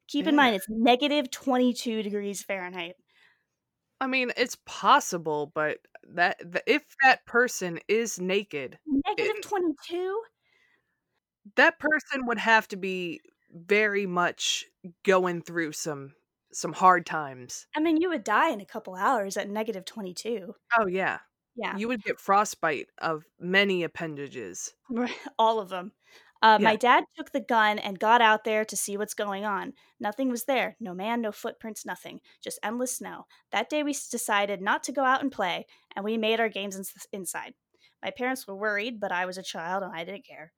[0.08, 2.94] Keep in mind, it's negative 22 degrees Fahrenheit.
[4.00, 5.78] I mean, it's possible, but
[6.14, 10.22] that th- if that person is naked, Negative 22?
[11.56, 13.20] that person would have to be
[13.52, 14.64] very much
[15.04, 16.14] going through some
[16.52, 17.66] some hard times.
[17.74, 20.54] I mean, you would die in a couple hours at negative 22.
[20.78, 21.18] Oh yeah.
[21.56, 21.76] Yeah.
[21.76, 24.72] You would get frostbite of many appendages.
[25.38, 25.92] all of them.
[26.42, 26.72] Uh, Yeah.
[26.72, 29.74] My dad took the gun and got out there to see what's going on.
[30.00, 30.76] Nothing was there.
[30.80, 32.20] No man, no footprints, nothing.
[32.42, 33.26] Just endless snow.
[33.52, 36.76] That day, we decided not to go out and play, and we made our games
[36.76, 37.54] ins- inside.
[38.02, 40.52] My parents were worried, but I was a child and I didn't care.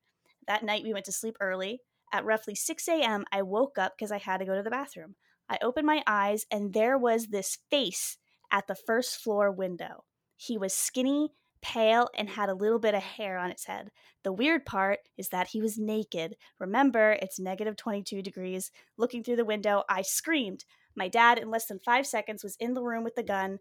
[0.46, 1.80] That night, we went to sleep early.
[2.12, 5.16] At roughly 6 a.m., I woke up because I had to go to the bathroom.
[5.48, 8.16] I opened my eyes, and there was this face
[8.50, 10.04] at the first floor window.
[10.36, 11.32] He was skinny,
[11.64, 13.90] pale, and had a little bit of hair on its head.
[14.22, 16.36] The weird part is that he was naked.
[16.60, 18.70] Remember, it's negative 22 degrees.
[18.98, 20.66] Looking through the window, I screamed.
[20.94, 23.60] My dad, in less than five seconds, was in the room with the gun,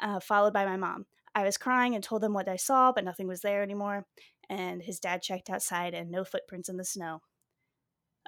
[0.00, 1.04] uh, followed by my mom.
[1.34, 4.06] I was crying and told them what I saw, but nothing was there anymore.
[4.48, 7.20] And his dad checked outside, and no footprints in the snow.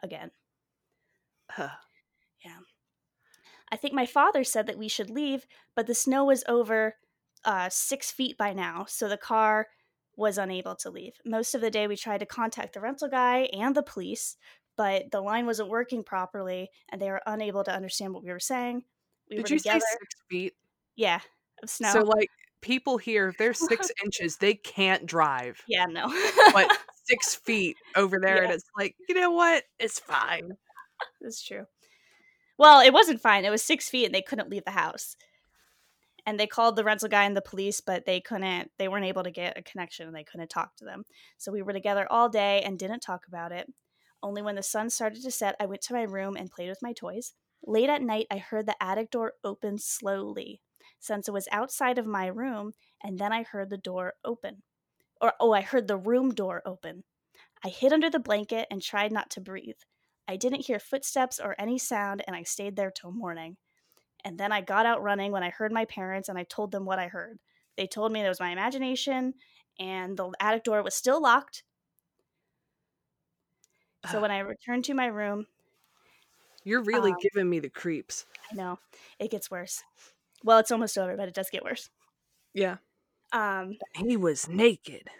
[0.03, 0.31] Again.
[1.51, 1.71] Huh.
[2.45, 2.59] Yeah.
[3.73, 6.97] I think my father said that we should leave, but the snow was over
[7.47, 9.69] uh, six feet by now, so the car
[10.17, 11.15] was unable to leave.
[11.25, 14.37] Most of the day, we tried to contact the rental guy and the police,
[14.77, 18.41] but the line wasn't working properly, and they were unable to understand what we were
[18.41, 18.83] saying.
[19.31, 19.81] We Did were you together.
[19.81, 20.55] say six feet?
[20.97, 21.21] Yeah,
[21.63, 21.91] of snow.
[21.93, 22.29] So like
[22.63, 25.63] people here, if they're six inches, they can't drive.
[25.69, 26.07] yeah, no.
[26.53, 26.71] But
[27.05, 29.65] six feet over there, and it's like, you know what?
[29.79, 30.53] It's fine.
[31.21, 31.67] That's true.
[32.59, 33.45] Well, it wasn't fine.
[33.45, 35.17] It was six feet, and they couldn't leave the house.
[36.27, 38.73] And they called the rental guy and the police, but they couldn't.
[38.79, 41.05] They weren't able to get a connection, and they couldn't talk to them.
[41.39, 43.73] So we were together all day and didn't talk about it.
[44.23, 46.83] Only when the sun started to set, I went to my room and played with
[46.83, 47.33] my toys.
[47.65, 50.61] Late at night, I heard the attic door open slowly,
[50.99, 52.73] since it was outside of my room,
[53.03, 54.63] and then I heard the door open.
[55.21, 57.05] Or, oh, I heard the room door open.
[57.65, 59.79] I hid under the blanket and tried not to breathe.
[60.29, 63.57] I didn't hear footsteps or any sound, and I stayed there till morning.
[64.27, 66.85] And then I got out running when I heard my parents, and I told them
[66.85, 67.41] what I heard.
[67.79, 69.37] They told me it was my imagination,
[69.81, 71.65] and the attic door was still locked.
[74.11, 75.47] So when I returned to my room,
[76.65, 78.27] You're really Um, giving me the creeps.
[78.51, 78.79] I know
[79.19, 79.83] it gets worse.
[80.45, 81.91] Well, it's almost over, but it does get worse.
[82.55, 82.79] Yeah.
[83.33, 85.11] Um, He was naked.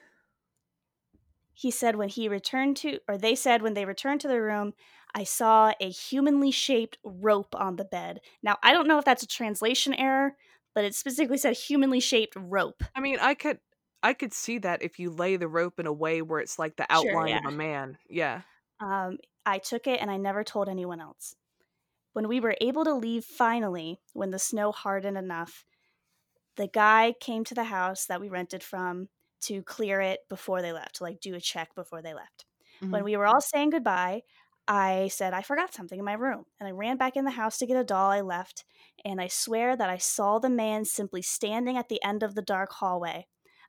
[1.53, 4.75] he said when he returned to, or they said when they returned to the room,
[5.17, 8.21] I saw a humanly shaped rope on the bed.
[8.43, 10.37] Now, I don't know if that's a translation error,
[10.77, 12.85] but it specifically said humanly shaped rope.
[12.95, 13.61] I mean, I could
[14.03, 16.77] I could see that if you lay the rope in a way where it's like
[16.77, 17.99] the Sure, outline of a man.
[18.09, 18.43] Yeah.
[18.81, 21.37] Um, I took it and I never told anyone else.
[22.15, 25.65] When we were able to leave finally, when the snow hardened enough,
[26.57, 29.09] the guy came to the house that we rented from
[29.43, 32.47] to clear it before they left, to like do a check before they left.
[32.91, 33.05] When Mhm.
[33.05, 34.23] we were all saying goodbye,
[34.69, 37.59] I said I forgot something in my room, and I ran back in the house
[37.59, 38.65] to get a doll I left,
[39.05, 42.43] and I swear that I saw the man simply standing at the end of the
[42.43, 43.27] dark hallway.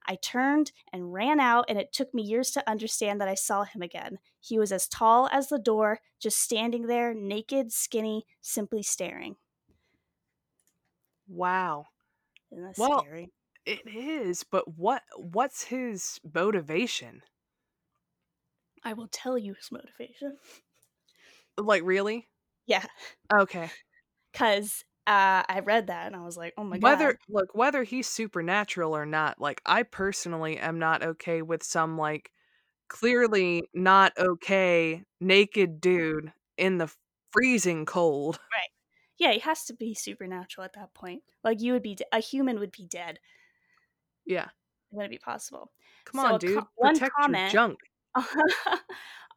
[0.10, 3.64] I turned and ran out, and it took me years to understand that I saw
[3.64, 4.20] him again.
[4.40, 9.36] He was as tall as the door, just standing there, naked, skinny, simply staring.
[11.28, 11.88] Wow.
[12.52, 13.32] Isn't that Well- scary?
[13.66, 17.22] It is, but what what's his motivation?
[18.82, 20.38] I will tell you his motivation.
[21.58, 22.28] Like really?
[22.66, 22.86] Yeah,
[23.34, 23.70] Okay.
[24.32, 27.84] because uh, I read that and I was like, oh my god!" whether look whether
[27.84, 32.32] he's supernatural or not, like I personally am not okay with some like
[32.90, 36.94] clearly not okay naked dude in the
[37.32, 38.36] freezing cold.
[38.54, 38.70] Right.
[39.18, 41.24] Yeah, he has to be supernatural at that point.
[41.44, 43.20] Like you would be, de- a human would be dead.
[44.26, 44.48] Yeah.
[44.92, 45.72] Would it be possible?
[46.06, 46.58] Come So on, dude.
[46.60, 47.80] co- Protect comment- your junk.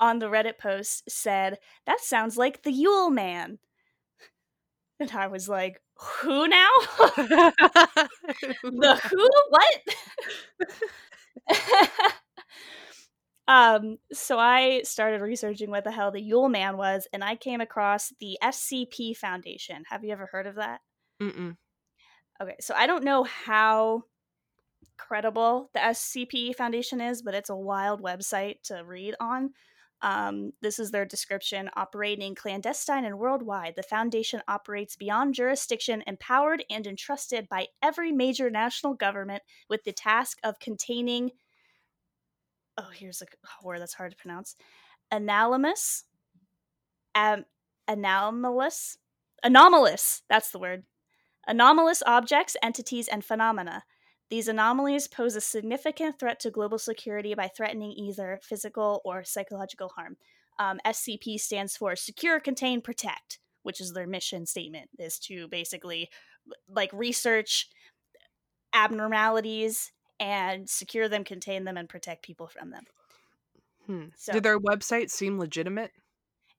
[0.00, 3.58] On the Reddit post said, That sounds like the Yule Man.
[4.98, 5.80] And I was like,
[6.22, 6.70] Who now?
[7.16, 9.28] the who?
[9.48, 9.80] What?
[13.48, 17.60] um, so I started researching what the hell the Yule Man was, and I came
[17.60, 19.84] across the SCP Foundation.
[19.90, 20.80] Have you ever heard of that?
[21.22, 21.56] Mm-mm.
[22.42, 24.04] Okay, so I don't know how
[24.96, 29.50] credible the SCP Foundation is, but it's a wild website to read on.
[30.02, 33.74] Um, this is their description operating clandestine and worldwide.
[33.76, 39.92] The Foundation operates beyond jurisdiction, empowered and entrusted by every major national government with the
[39.92, 41.32] task of containing.
[42.78, 43.26] Oh, here's a
[43.62, 44.56] word that's hard to pronounce
[45.10, 46.04] anomalous.
[47.14, 47.44] Um,
[47.86, 48.96] anomalous.
[49.42, 50.22] Anomalous.
[50.28, 50.84] That's the word
[51.46, 53.84] anomalous objects, entities, and phenomena.
[54.30, 59.88] These anomalies pose a significant threat to global security by threatening either physical or psychological
[59.88, 60.16] harm.
[60.58, 66.10] Um, SCP stands for Secure, Contain, Protect, which is their mission statement, is to basically
[66.68, 67.68] like research
[68.72, 72.84] abnormalities and secure them, contain them, and protect people from them.
[73.86, 74.04] Hmm.
[74.16, 75.90] So- Did their website seem legitimate?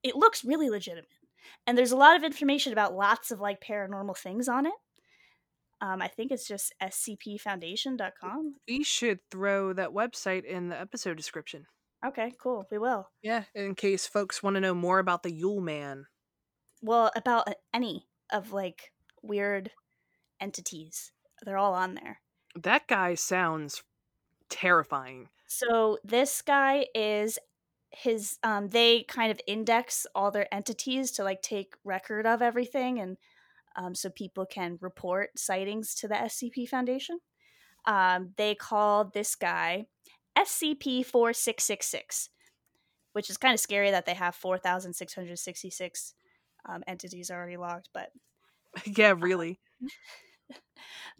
[0.03, 1.07] It looks really legitimate,
[1.67, 4.73] and there's a lot of information about lots of like paranormal things on it.
[5.81, 8.55] Um, I think it's just scpfoundation.com.
[8.67, 11.65] We should throw that website in the episode description.
[12.05, 12.67] Okay, cool.
[12.71, 13.09] We will.
[13.21, 16.05] Yeah, in case folks want to know more about the Yule Man.
[16.81, 19.71] Well, about any of like weird
[20.39, 21.11] entities,
[21.43, 22.19] they're all on there.
[22.55, 23.83] That guy sounds
[24.49, 25.29] terrifying.
[25.47, 27.37] So this guy is
[27.91, 28.37] his.
[28.43, 33.17] Um, they kind of index all their entities to like take record of everything, and
[33.75, 37.19] um, so people can report sightings to the SCP Foundation.
[37.85, 39.85] Um, they call this guy
[40.37, 42.29] SCP four six six six,
[43.13, 46.13] which is kind of scary that they have four thousand six hundred sixty six
[46.67, 48.09] um, entities already logged, but
[48.85, 49.59] yeah, really.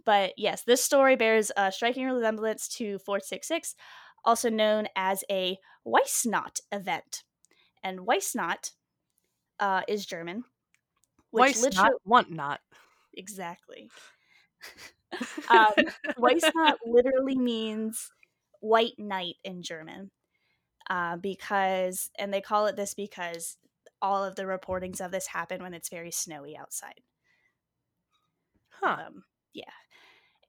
[0.06, 3.76] But yes, this story bears a striking resemblance to 466,
[4.26, 7.24] also known as a Weissnot event.
[7.84, 8.72] And Weissnot
[9.60, 10.44] uh, is German.
[11.32, 12.62] Why literally- not want not?
[13.14, 13.90] Exactly.
[15.50, 15.74] um,
[16.18, 18.12] Weissnot literally means
[18.60, 20.12] white night in German.
[20.90, 23.58] Uh, because, and they call it this because
[24.02, 27.02] all of the reportings of this happen when it's very snowy outside.
[28.82, 28.98] Huh.
[29.08, 29.24] Um,
[29.54, 29.64] yeah.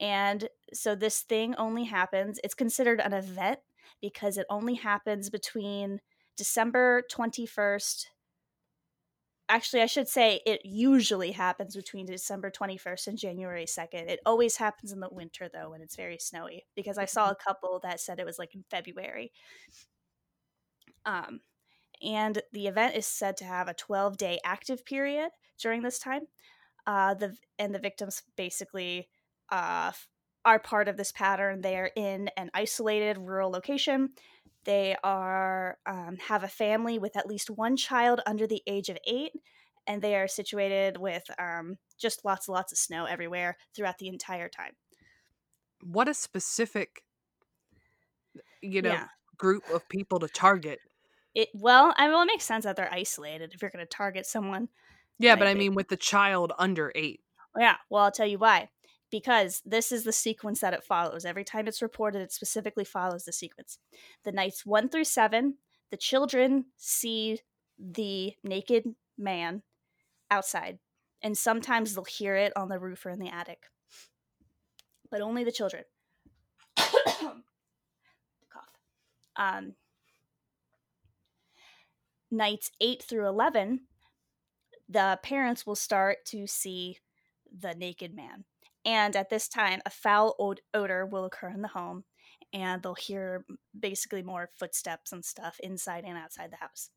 [0.00, 3.60] And so this thing only happens, it's considered an event
[4.00, 6.00] because it only happens between
[6.36, 8.06] December 21st.
[9.52, 14.08] Actually, I should say it usually happens between December 21st and January 2nd.
[14.08, 17.36] It always happens in the winter, though, when it's very snowy, because I saw a
[17.36, 19.30] couple that said it was like in February.
[21.04, 21.40] Um,
[22.02, 25.28] and the event is said to have a 12 day active period
[25.60, 26.22] during this time
[26.86, 29.08] uh, the and the victims basically
[29.50, 29.92] uh,
[30.44, 31.60] are part of this pattern.
[31.60, 34.10] They are in an isolated rural location.
[34.64, 38.98] They are um, have a family with at least one child under the age of
[39.06, 39.32] eight,
[39.86, 44.08] and they are situated with um, just lots and lots of snow everywhere throughout the
[44.08, 44.72] entire time.
[45.82, 47.02] What a specific,
[48.60, 49.06] you know, yeah,
[49.36, 50.78] group of people to target.
[51.34, 54.26] it well, I mean, it makes sense that they're isolated if you're going to target
[54.26, 54.68] someone.
[55.18, 57.20] Yeah, but I mean, with the child under eight.
[57.58, 58.70] Yeah, well, I'll tell you why.
[59.12, 61.24] Because this is the sequence that it follows.
[61.24, 63.78] Every time it's reported, it specifically follows the sequence.
[64.24, 65.58] The nights one through seven,
[65.90, 67.40] the children see
[67.78, 69.62] the naked man
[70.30, 70.78] outside,
[71.22, 73.64] and sometimes they'll hear it on the roof or in the attic.
[75.10, 75.84] But only the children.
[76.76, 77.42] Cough.
[79.36, 79.74] Um,
[82.30, 83.80] nights eight through 11,
[84.88, 86.96] the parents will start to see
[87.54, 88.44] the naked man.
[88.84, 92.04] And at this time, a foul od- odor will occur in the home,
[92.52, 93.44] and they'll hear
[93.78, 96.90] basically more footsteps and stuff inside and outside the house.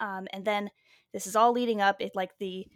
[0.00, 0.70] Um, and then
[1.12, 2.66] this is all leading up, it like the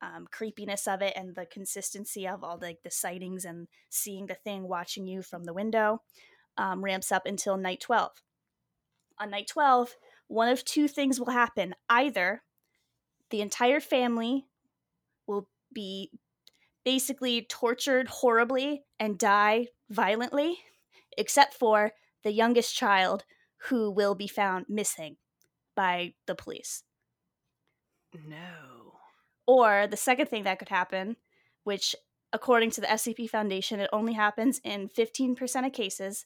[0.00, 4.34] um, creepiness of it and the consistency of all like the sightings and seeing the
[4.34, 6.00] thing watching you from the window
[6.56, 8.10] um, ramps up until night 12.
[9.18, 9.96] On night 12,
[10.28, 11.74] one of two things will happen.
[11.88, 12.42] Either
[13.30, 14.46] the entire family
[15.26, 16.10] will be
[16.84, 20.58] basically tortured horribly and die violently,
[21.16, 21.92] except for
[22.24, 23.24] the youngest child
[23.68, 25.16] who will be found missing
[25.76, 26.82] by the police.
[28.26, 28.98] No.
[29.46, 31.16] Or the second thing that could happen,
[31.64, 31.94] which
[32.32, 36.24] according to the SCP Foundation, it only happens in 15% of cases.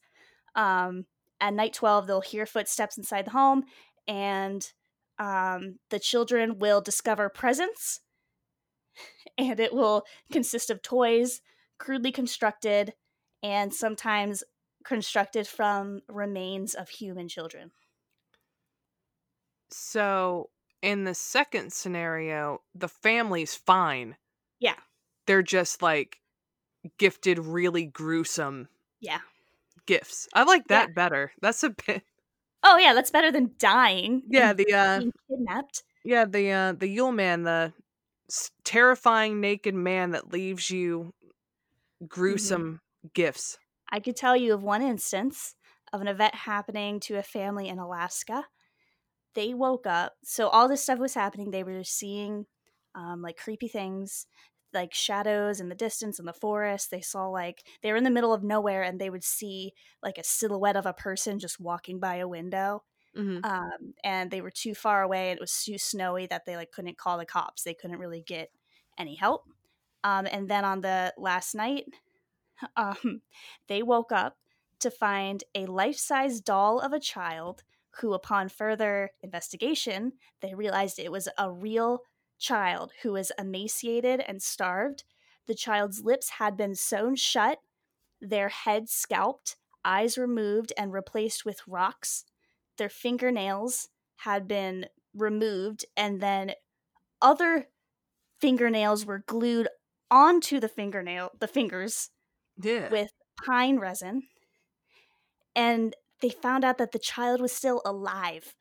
[0.54, 1.06] Um,
[1.40, 3.64] at night 12, they'll hear footsteps inside the home,
[4.06, 4.70] and
[5.18, 8.00] um, the children will discover presents,
[9.38, 11.40] and it will consist of toys,
[11.78, 12.94] crudely constructed,
[13.42, 14.42] and sometimes
[14.84, 17.72] constructed from remains of human children.
[19.70, 20.50] So,
[20.82, 24.16] in the second scenario, the family's fine.
[24.60, 24.76] Yeah.
[25.26, 26.20] They're just like
[26.98, 28.68] gifted really gruesome
[29.00, 29.20] Yeah.
[29.86, 30.28] gifts.
[30.34, 30.86] I like Yeah.
[30.86, 31.32] that better.
[31.40, 32.02] That's a bit
[32.62, 34.22] Oh yeah, that's better than dying.
[34.28, 35.82] Yeah, the uh being kidnapped.
[36.04, 37.72] yeah, the uh the Yule man, the
[38.64, 41.12] terrifying naked man that leaves you
[42.06, 42.80] gruesome
[43.14, 43.58] gifts.
[43.90, 45.54] I could tell you of one instance
[45.92, 48.44] of an event happening to a family in Alaska.
[49.34, 51.50] They woke up, so all this stuff was happening.
[51.50, 52.46] They were seeing
[52.94, 54.26] um, like creepy things,
[54.72, 56.90] like shadows in the distance in the forest.
[56.90, 59.72] They saw like they were in the middle of nowhere and they would see
[60.02, 62.84] like a silhouette of a person just walking by a window.
[63.14, 66.56] Hmm um, and they were too far away and it was too snowy that they
[66.56, 67.62] like couldn't call the cops.
[67.62, 68.50] They couldn't really get
[68.98, 69.44] any help.
[70.04, 71.86] Um, and then on the last night
[72.76, 73.22] um,
[73.68, 74.38] they woke up
[74.80, 77.62] to find a life-size doll of a child
[78.00, 82.00] who upon further investigation they realized it was a real
[82.38, 85.04] child who was emaciated and starved.
[85.46, 87.60] The child's lips had been sewn shut
[88.20, 92.24] their head scalped eyes removed and replaced with rocks
[92.78, 96.52] their fingernails had been removed and then
[97.22, 97.66] other
[98.40, 99.68] fingernails were glued
[100.10, 102.10] onto the fingernail the fingers
[102.62, 102.90] Yeah.
[102.90, 103.10] with
[103.44, 104.22] pine resin
[105.54, 108.54] and they found out that the child was still alive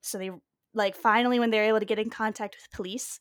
[0.00, 0.30] so they
[0.74, 3.20] like finally when they were able to get in contact with police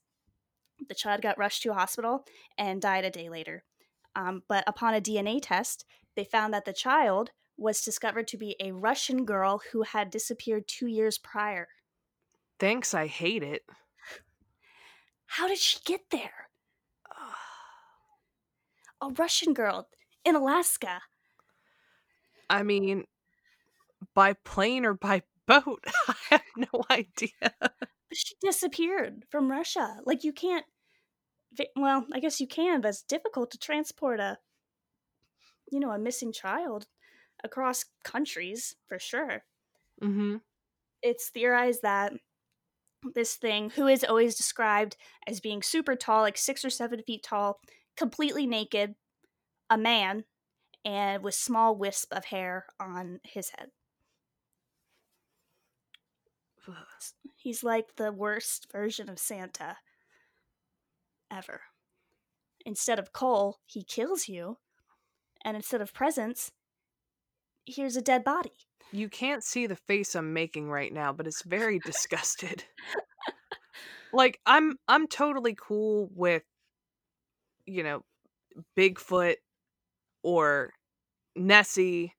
[0.90, 2.24] the child got rushed to a hospital
[2.58, 3.64] and died a day later
[4.16, 5.86] um, but upon a dna test
[6.16, 10.68] they found that the child was discovered to be a russian girl who had disappeared
[10.68, 11.68] two years prior
[12.58, 13.64] Thanks, I hate it.
[15.28, 16.50] how did she get there
[19.02, 19.90] a russian girl
[20.24, 21.02] in alaska
[22.50, 23.06] I mean,
[24.14, 27.52] by plane or by boat, I have no idea.
[28.12, 30.02] She disappeared from Russia.
[30.06, 30.66] Like you can't.
[31.76, 34.40] Well, I guess you can, but it's difficult to transport a,
[35.72, 36.88] you know, a missing child
[37.46, 39.46] across countries for sure.
[40.02, 40.38] hmm
[41.02, 42.14] It's theorized that
[43.14, 47.24] this thing, who is always described as being super tall, like six or seven feet
[47.24, 47.60] tall,
[47.96, 48.96] completely naked,
[49.70, 50.26] a man,
[50.86, 53.72] and with small wisp of hair on his head.
[57.36, 59.78] He's like the worst version of Santa
[61.32, 61.62] ever.
[62.66, 64.60] Instead of coal, he kills you.
[65.44, 66.52] And instead of presents,
[67.66, 68.52] here's a dead body.
[68.92, 72.64] You can't see the face I'm making right now, but it's very disgusted.
[74.14, 76.44] like I'm I'm totally cool with
[77.66, 78.04] you know,
[78.78, 79.36] Bigfoot
[80.24, 80.72] or
[81.36, 82.14] Nessie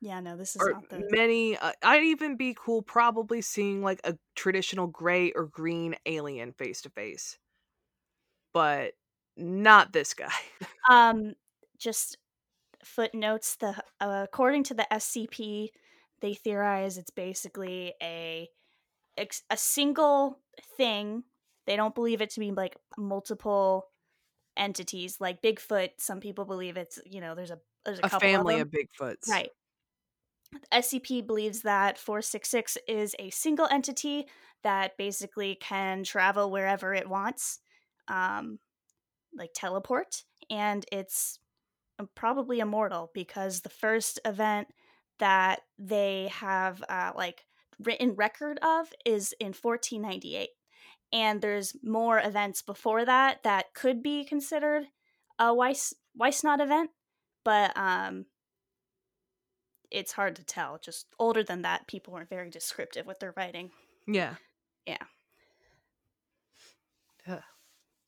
[0.00, 1.06] Yeah, no, this is not the.
[1.10, 6.52] many uh, I'd even be cool probably seeing like a traditional gray or green alien
[6.52, 7.38] face to face.
[8.52, 8.94] But
[9.36, 10.32] not this guy.
[10.90, 11.34] Um,
[11.78, 12.16] just
[12.84, 13.56] footnotes.
[13.56, 15.68] The uh, according to the SCP,
[16.20, 18.48] they theorize it's basically a
[19.18, 20.38] a single
[20.76, 21.24] thing.
[21.66, 23.88] They don't believe it to be like multiple
[24.56, 25.90] entities, like Bigfoot.
[25.98, 28.72] Some people believe it's you know there's a there's a, a couple family of, of.
[28.72, 29.28] Bigfoots.
[29.28, 29.50] right.
[30.72, 34.26] SCP believes that 466 is a single entity
[34.62, 37.60] that basically can travel wherever it wants,
[38.08, 38.58] um,
[39.36, 41.38] like teleport, and it's
[42.14, 44.68] probably immortal because the first event
[45.18, 47.44] that they have uh, like
[47.82, 50.50] written record of is in 1498
[51.12, 54.84] and there's more events before that that could be considered
[55.38, 56.90] a Weiss Weissnot event
[57.44, 58.26] but um
[59.90, 63.70] it's hard to tell just older than that people weren't very descriptive with their writing
[64.06, 64.34] Yeah.
[64.86, 64.96] Yeah.
[67.26, 67.42] Ugh.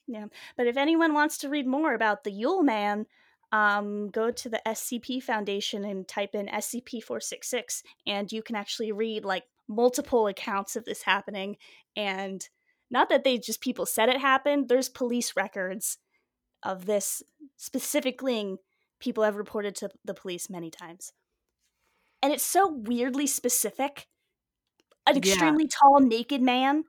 [0.06, 0.26] Yeah.
[0.56, 3.06] But if anyone wants to read more about the Yule Man,
[3.52, 8.92] um, go to the SCP Foundation and type in SCP 466, and you can actually
[8.92, 11.56] read like multiple accounts of this happening.
[11.96, 12.48] And
[12.90, 15.98] not that they just people said it happened, there's police records
[16.62, 17.22] of this
[17.56, 18.56] specifically.
[19.00, 21.12] people have reported to the police many times.
[22.22, 24.08] And it's so weirdly specific.
[25.06, 25.58] An Yeah.
[25.58, 26.84] extremely tall naked man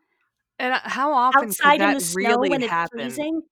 [0.59, 2.88] And uh, how often outside could in that the snow really when it's happen?
[2.89, 3.43] freezing.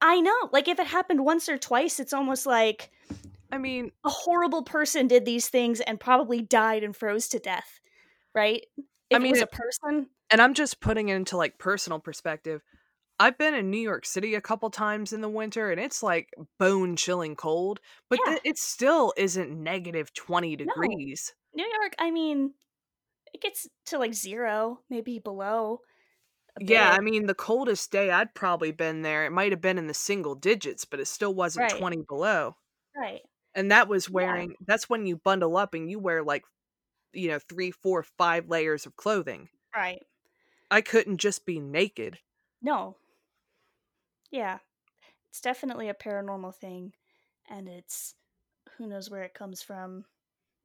[0.00, 0.48] I know.
[0.52, 2.90] Like if it happened once or twice, it's almost like
[3.50, 7.80] I mean, a horrible person did these things and probably died and froze to death,
[8.34, 8.64] right?
[9.10, 11.98] If I mean, it was a person, and I'm just putting it into like personal
[11.98, 12.62] perspective.
[13.20, 16.28] I've been in New York City a couple times in the winter and it's like
[16.60, 18.32] bone chilling cold, but Yeah.
[18.32, 20.64] th- it still isn't negative 20 No.
[20.64, 21.34] degrees.
[21.52, 22.54] New York, I mean,
[23.34, 25.80] it gets to like zero, maybe below.
[26.60, 29.86] Yeah, I mean, the coldest day I'd probably been there, it might have been in
[29.86, 31.68] the single digits, but it still wasn't Right.
[31.68, 32.56] 20 below.
[32.94, 33.22] right.
[33.54, 34.36] And that was Yeah.
[34.36, 36.44] wearing, that's when you bundle up and you wear like,
[37.14, 39.50] you know, three, four, five layers of clothing.
[39.74, 40.02] Right.
[40.70, 42.20] I couldn't just be naked.
[42.62, 42.98] No.
[44.30, 44.58] Yeah.
[45.30, 46.94] It's definitely a paranormal thing
[47.48, 48.16] and it's
[48.76, 50.06] who knows where it comes from.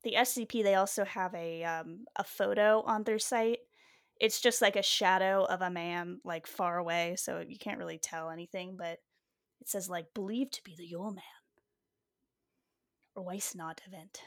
[0.04, 3.62] The SCP they also have a um a photo on their site.
[4.24, 7.98] It's just like a shadow of a man like far away, so you can't really
[7.98, 9.00] tell anything, but
[9.60, 11.24] it says like believed to be the Yule Man.
[13.16, 14.22] Or Weissnot event.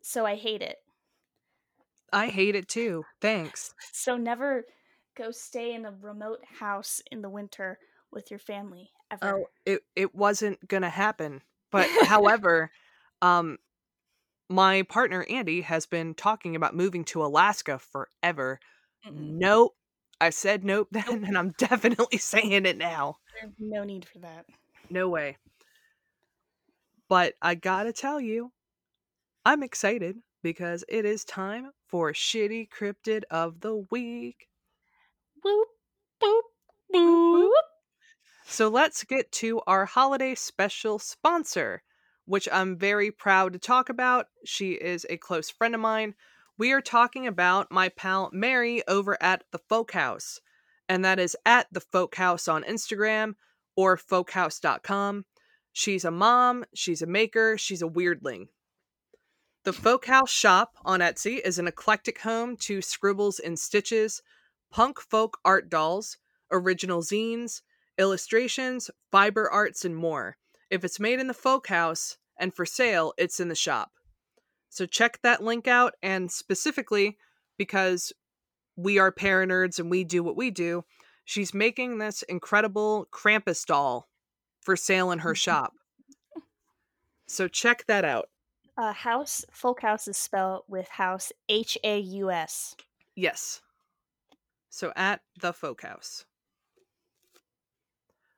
[0.00, 0.78] So I hate it.
[2.10, 3.04] I hate it too.
[3.20, 3.74] Thanks.
[3.92, 4.64] So never
[5.14, 7.78] go stay in a remote house in the winter
[8.10, 9.40] with your family ever.
[9.40, 11.42] Oh, it it wasn't gonna happen.
[11.70, 12.70] But however,
[13.20, 13.58] um
[14.48, 18.60] my partner Andy has been talking about moving to Alaska forever.
[19.06, 19.38] Mm-mm.
[19.38, 19.74] Nope.
[20.20, 23.16] I said nope then and I'm definitely saying it now.
[23.40, 24.46] There's no need for that.
[24.88, 25.36] No way.
[27.08, 28.52] But I gotta tell you,
[29.44, 34.48] I'm excited because it is time for Shitty Cryptid of the Week.
[35.44, 35.64] Boop,
[36.22, 36.40] boop,
[36.92, 37.50] boop.
[38.46, 41.82] So let's get to our holiday special sponsor,
[42.26, 44.26] which I'm very proud to talk about.
[44.44, 46.14] She is a close friend of mine.
[46.58, 50.40] We are talking about my pal Mary over at the Folk House,
[50.88, 53.34] and that is at the Folk House on Instagram
[53.76, 55.24] or folkhouse.com.
[55.72, 58.48] She's a mom, she's a maker, she's a weirdling.
[59.64, 64.22] The Folk House shop on Etsy is an eclectic home to scribbles and stitches,
[64.70, 66.18] punk folk art dolls,
[66.50, 67.62] original zines,
[67.98, 70.36] illustrations, fiber arts, and more.
[70.70, 73.90] If it's made in the folk house and for sale, it's in the shop.
[74.68, 77.16] So check that link out, and specifically
[77.56, 78.12] because
[78.76, 80.84] we are paranerds and we do what we do,
[81.24, 84.08] she's making this incredible Krampus doll
[84.60, 85.72] for sale in her shop.
[87.26, 88.28] So check that out.
[88.76, 92.76] Uh, house, folk house is spelled with house, H A U S.
[93.14, 93.62] Yes.
[94.68, 96.26] So at the folk house.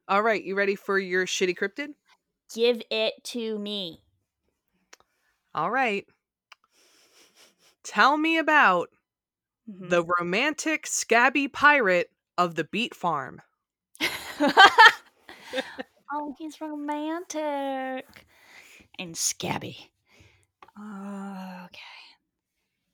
[0.07, 1.89] All right, you ready for your shitty cryptid?
[2.53, 4.03] Give it to me.
[5.55, 6.07] All right.
[7.83, 8.91] Tell me about
[9.67, 9.89] Mhm.
[9.89, 13.43] the romantic scabby pirate of the beet farm.
[16.13, 18.27] oh, he's romantic
[18.99, 19.91] and scabby.
[20.79, 21.81] Oh, okay.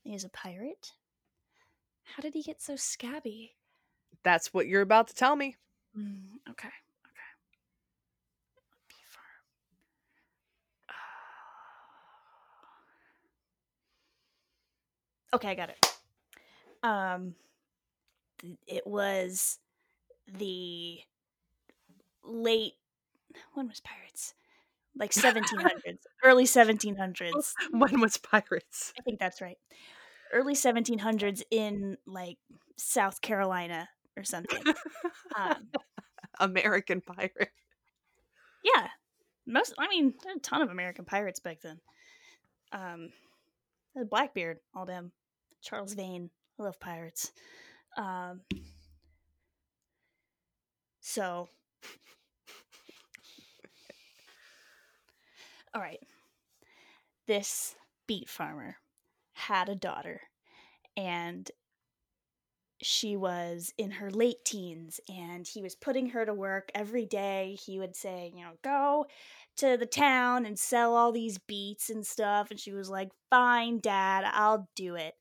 [0.04, 0.92] He's a pirate.
[2.04, 3.56] How did he get so scabby?
[4.24, 5.56] That's what you're about to tell me.
[5.96, 6.68] Mm, okay,
[7.06, 7.30] okay.
[8.88, 9.44] Bee farm.
[15.34, 15.86] Okay, I got it.
[16.84, 17.34] Um,
[18.68, 19.58] it was
[20.38, 20.98] the
[22.22, 22.74] late.
[23.54, 24.34] When was pirates?
[24.96, 27.52] Like 1700s, early 1700s.
[27.72, 28.92] when was pirates?
[28.96, 29.58] I think that's right.
[30.32, 32.38] Early 1700s in like
[32.76, 34.62] South Carolina or something.
[35.36, 35.68] Um,
[36.38, 37.50] American pirate.
[38.62, 38.86] yeah,
[39.48, 39.74] most.
[39.80, 41.80] I mean, a ton of American pirates back then.
[42.70, 43.08] Um,
[44.08, 45.10] Blackbeard, all them.
[45.64, 46.30] Charles Vane.
[46.58, 47.32] I love pirates.
[47.96, 48.40] Um,
[51.00, 51.48] so,
[55.74, 56.00] all right.
[57.26, 57.76] This
[58.06, 58.78] beet farmer
[59.34, 60.22] had a daughter,
[60.96, 61.50] and
[62.82, 67.56] she was in her late teens and he was putting her to work every day.
[67.64, 69.06] He would say, you know, go
[69.56, 72.50] to the town and sell all these beets and stuff.
[72.50, 75.14] And she was like, fine, dad, I'll do it.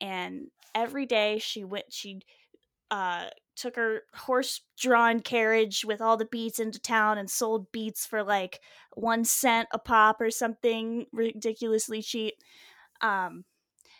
[0.00, 2.20] And every day she went, she
[2.90, 8.06] uh, took her horse drawn carriage with all the beets into town and sold beets
[8.06, 8.60] for like
[8.94, 12.34] one cent a pop or something ridiculously cheap.
[13.00, 13.44] Um,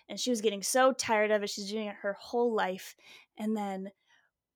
[0.09, 1.51] and she was getting so tired of it.
[1.51, 2.95] She's doing it her whole life.
[3.37, 3.91] And then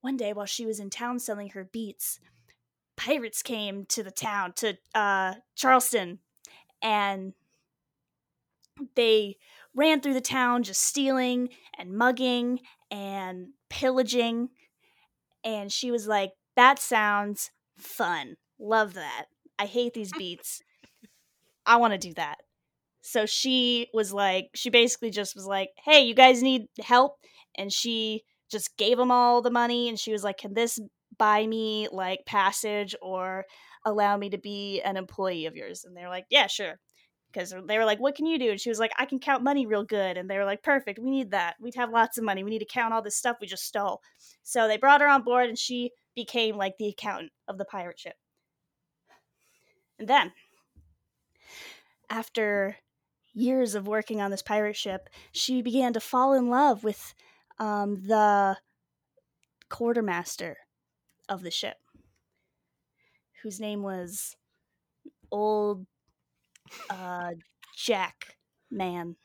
[0.01, 2.21] one day while she was in town selling her beets,
[2.97, 6.19] pirates came to the town, to uh, Charleston,
[6.83, 7.33] and
[8.95, 9.37] they
[9.75, 12.61] ran through the town just stealing and mugging
[12.91, 14.49] and pillaging.
[15.45, 18.37] And she was like, That sounds fun.
[18.59, 19.27] Love that.
[19.59, 20.63] I hate these beets.
[21.67, 22.39] I want to do that.
[23.03, 27.17] So she was like, she basically just was like, hey, you guys need help?
[27.57, 30.79] And she just gave them all the money and she was like, can this
[31.19, 33.45] buy me like passage or
[33.85, 35.85] allow me to be an employee of yours?
[35.85, 36.79] And they're like, yeah, sure.
[37.33, 38.51] Because they were like, what can you do?
[38.51, 40.17] And she was like, I can count money real good.
[40.17, 40.99] And they were like, perfect.
[40.99, 41.55] We need that.
[41.61, 42.43] We'd have lots of money.
[42.43, 44.03] We need to count all this stuff we just stole.
[44.43, 48.01] So they brought her on board and she became like the accountant of the pirate
[48.01, 48.15] ship.
[49.99, 50.33] And then,
[52.09, 52.77] after
[53.33, 57.15] years of working on this pirate ship, she began to fall in love with
[57.59, 58.57] um, the
[59.69, 60.57] quartermaster
[61.29, 61.77] of the ship,
[63.43, 64.37] whose name was
[65.31, 65.87] Old
[66.89, 67.33] uh,
[67.77, 68.37] Jack
[68.71, 69.17] Man.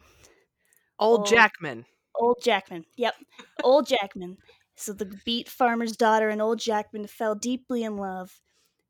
[0.99, 1.85] Old Old- Jackman.
[2.17, 2.85] Old Jackman.
[2.95, 3.15] Yep.
[3.63, 4.37] Old Jackman.
[4.77, 8.39] So the beet farmer's daughter and old Jackman fell deeply in love.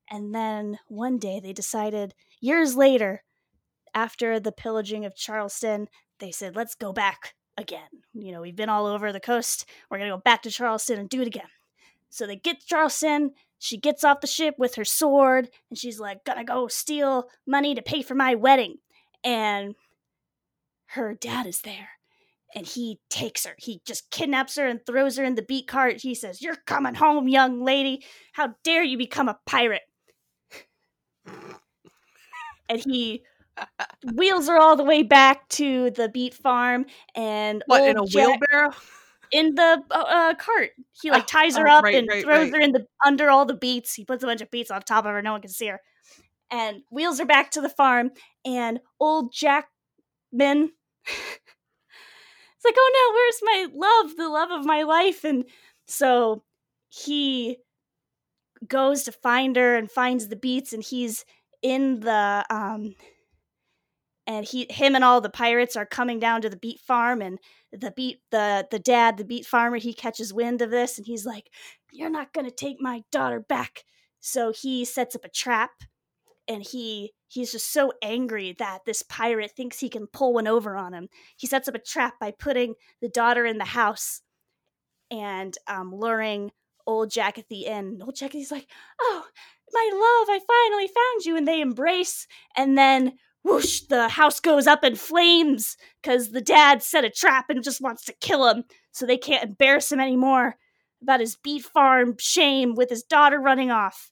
[0.09, 3.23] And then one day they decided, years later,
[3.93, 5.87] after the pillaging of Charleston,
[6.19, 7.87] they said, let's go back again.
[8.13, 9.67] You know, we've been all over the coast.
[9.89, 11.47] We're going to go back to Charleston and do it again.
[12.09, 13.31] So they get to Charleston.
[13.59, 17.73] She gets off the ship with her sword and she's like, gonna go steal money
[17.75, 18.75] to pay for my wedding.
[19.23, 19.75] And
[20.87, 21.89] her dad is there
[22.53, 23.55] and he takes her.
[23.57, 26.01] He just kidnaps her and throws her in the beet cart.
[26.01, 28.03] He says, You're coming home, young lady.
[28.33, 29.81] How dare you become a pirate?
[32.69, 33.23] and he
[34.15, 38.39] wheels her all the way back to the beet farm and What, in a Jack-
[38.51, 38.73] wheelbarrow?
[39.31, 40.71] In the uh, uh, cart.
[41.01, 42.53] He like Oh, ties her oh, up right, and right, throws right.
[42.53, 43.93] her in the under all the beets.
[43.93, 45.81] He puts a bunch of beets on top of her, no one can see her,
[46.51, 48.11] and wheels her back to the farm.
[48.45, 49.67] And old Jackman,
[51.05, 55.23] it's like, oh no, where's my love, the love of my life?
[55.23, 55.45] And
[55.87, 56.43] so
[56.89, 57.57] he
[58.67, 61.25] goes to find her and finds the beets, and he's
[61.61, 62.95] in the um
[64.27, 67.39] and he him and all the pirates are coming down to the beet farm and
[67.71, 71.25] the beet the the dad the beet farmer he catches wind of this and he's
[71.25, 71.49] like
[71.95, 73.83] you're not going to take my daughter back.
[74.19, 75.71] So he sets up a trap
[76.47, 80.75] and he he's just so angry that this pirate thinks he can pull one over
[80.75, 81.09] on him.
[81.37, 84.21] He sets up a trap by putting the daughter in the house
[85.11, 86.51] and um, luring
[86.85, 88.01] old jackathy in.
[88.01, 88.67] Old jackathy's like
[89.01, 89.25] oh
[89.73, 93.13] my love i finally found you and they embrace and then
[93.45, 97.79] whoosh the house goes up in flames because the dad set a trap and just
[97.79, 100.55] wants to kill him so they can't embarrass him anymore
[101.01, 104.11] about his beet farm shame with his daughter running off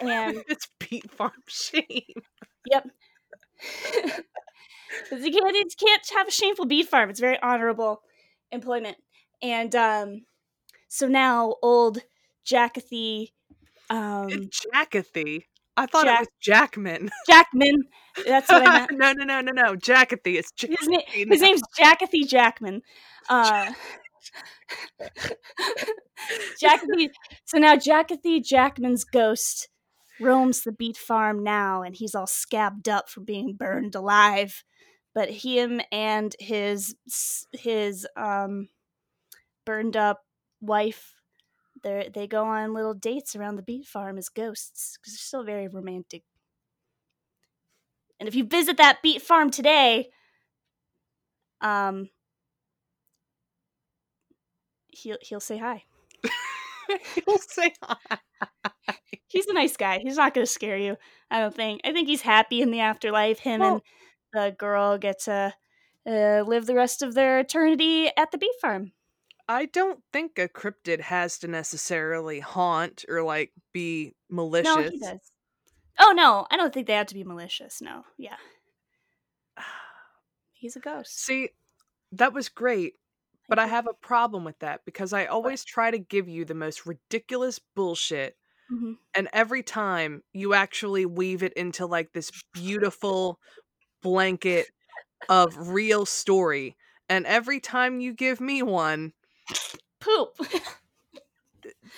[0.00, 2.22] and it's Beet Farm shame.
[2.70, 2.88] yep
[5.10, 8.02] you can't, you can't have a shameful beet farm it's very honorable
[8.52, 8.96] employment
[9.42, 10.22] and um
[10.86, 11.98] so now old
[12.44, 13.32] jackathy
[13.90, 14.28] um
[14.72, 15.46] Jackathy.
[15.76, 17.10] I thought Jack- it was Jackman.
[17.26, 17.82] jackman
[18.26, 19.76] that's what i meant no, no, no, no, no.
[19.76, 20.36] Jackathy.
[20.38, 21.24] It's his, Jackathy.
[21.24, 22.82] na- his name's Jackathy Jackman.
[23.28, 23.72] Uh,
[26.60, 27.10] Jackathy.
[27.44, 29.68] So now Jackathy Jackman's ghost
[30.20, 34.62] roams the beet farm now, and he's all scabbed up from being burned alive.
[35.14, 36.94] But him and his
[37.52, 38.68] his um
[39.64, 40.20] burned up
[40.60, 41.14] wife,
[41.82, 45.44] they they go on little dates around the beet farm as ghosts because they're still
[45.44, 46.22] very romantic.
[48.20, 50.10] And if you visit that beet farm today,
[51.60, 52.08] um,
[54.88, 55.84] he'll he'll say hi.
[57.26, 58.18] He'll say hi.
[59.28, 60.00] He's a nice guy.
[60.02, 60.96] He's not going to scare you.
[61.30, 61.80] I don't think.
[61.84, 63.38] I think he's happy in the afterlife.
[63.38, 63.82] Him Well-
[64.34, 65.54] and the girl get to
[66.06, 68.92] uh, live the rest of their eternity at the beet farm.
[69.48, 74.74] I don't think a cryptid has to necessarily haunt or like be malicious.
[74.76, 75.32] No, he does.
[75.98, 77.80] Oh no, I don't think they have to be malicious.
[77.82, 78.36] No, yeah,
[80.52, 81.20] he's a ghost.
[81.20, 81.50] See,
[82.12, 82.94] that was great,
[83.48, 86.54] but I have a problem with that because I always try to give you the
[86.54, 88.36] most ridiculous bullshit,
[88.70, 88.98] Mhm.
[89.14, 93.40] and every time you actually weave it into like this beautiful
[94.02, 94.68] blanket
[95.28, 96.76] of real story.
[97.08, 99.12] And every time you give me one,
[100.02, 100.36] Poop.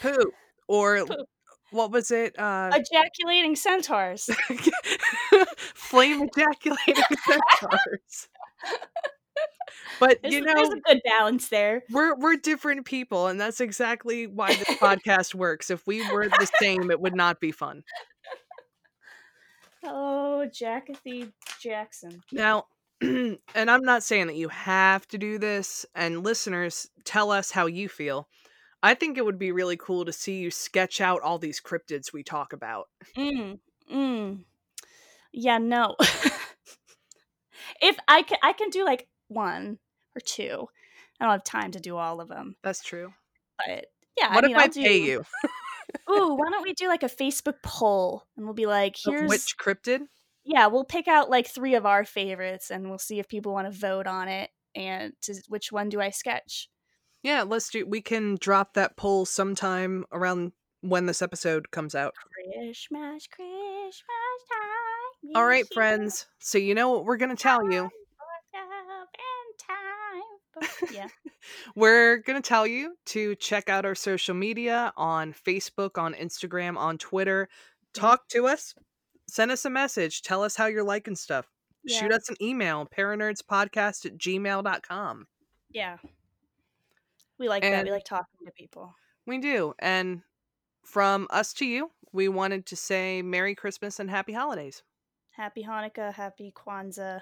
[0.00, 0.34] poop
[0.68, 1.26] or Poop.
[1.70, 2.38] what was it?
[2.38, 4.24] Uh, Ejaculating centaurs.
[5.74, 8.28] flame ejaculating centaurs.
[10.00, 11.82] But There's, you know, there's a good balance there.
[11.90, 15.70] we're we're different people, and that's exactly why this podcast works.
[15.70, 17.84] If we were the same, it would not be fun.
[19.84, 22.22] Oh, Jackathy Jackson.
[22.32, 22.66] Now,
[23.00, 23.38] and
[23.70, 27.88] I'm not saying that you have to do this, and listeners, tell us how you
[27.88, 28.28] feel.
[28.82, 32.12] I think it would be really cool to see you sketch out all these cryptids
[32.12, 32.88] we talk about.
[33.16, 33.58] Mm,
[33.92, 34.38] mm.
[35.32, 35.96] Yeah, no.
[37.80, 39.78] if I can, I can do like one
[40.14, 40.68] or two.
[41.20, 43.12] I don't have time to do all of them, That's true.
[43.56, 43.86] but
[44.18, 44.34] yeah.
[44.34, 45.24] what I mean, if I I'll pay do- you?
[46.10, 49.28] Ooh, why don't we do like a Facebook poll and we'll be like, Of here's
[49.28, 50.00] which cryptid?
[50.44, 53.72] Yeah, we'll pick out like three of our favorites and we'll see if people want
[53.72, 56.68] to vote on it and to which one do I sketch.
[57.22, 57.86] Yeah, let's do.
[57.86, 60.52] We can drop that poll sometime around
[60.82, 62.12] when this episode comes out.
[62.34, 64.02] Christmas, Christmas
[64.52, 65.32] time.
[65.34, 66.26] All right, friends.
[66.40, 67.88] So you know what we're gonna tell you.
[67.88, 70.78] for love and time.
[70.80, 71.08] But, yeah.
[71.74, 76.76] We're going to tell you to check out our social media on Facebook, on Instagram,
[76.76, 77.46] on Twitter.
[77.46, 78.00] Mm-hmm.
[78.00, 78.74] Talk to us.
[79.34, 80.22] Send us a message.
[80.22, 81.50] Tell us how you're liking stuff.
[81.88, 85.26] Shoot us an email, paranerdspodcast at gmail.com.
[85.72, 85.96] Yeah.
[87.40, 87.84] We like that.
[87.84, 88.94] We like talking to people.
[89.26, 89.74] We do.
[89.80, 90.22] And
[90.84, 94.84] from us to you, we wanted to say Merry Christmas and Happy Holidays.
[95.32, 97.20] Happy Hanukkah, happy Kwanzaa,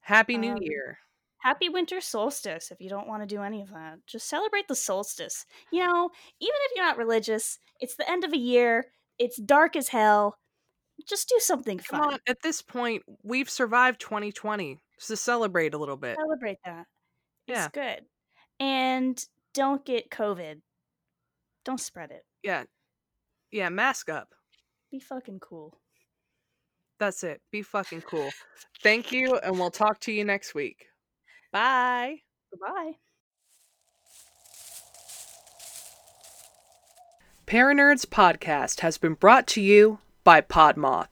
[0.00, 1.00] Happy New Um, Year.
[1.36, 3.98] happy winter solstice if you don't want to do any of that.
[4.06, 5.44] Just celebrate the solstice.
[5.70, 6.10] You know,
[6.40, 8.86] even if you're not religious, it's the end of a year,
[9.18, 10.38] it's dark as hell.
[11.08, 12.14] Just do something Come fun.
[12.14, 12.18] on.
[12.26, 14.78] At this point, we've survived 2020.
[14.98, 16.16] So celebrate a little bit.
[16.16, 16.86] Celebrate that.
[17.46, 17.68] It's Yeah.
[17.72, 18.06] good.
[18.60, 19.22] And
[19.52, 20.62] don't get COVID.
[21.64, 22.24] Don't spread it.
[22.42, 22.64] Yeah.
[23.50, 24.34] Yeah, mask up.
[24.90, 25.78] Be fucking cool.
[26.98, 27.42] That's it.
[27.50, 28.30] Be fucking cool.
[28.82, 30.86] Thank you, and we'll talk to you next week.
[31.52, 32.20] Bye.
[32.50, 32.92] Goodbye.
[37.46, 41.08] Paranerds podcast has been brought to you by Podmoth.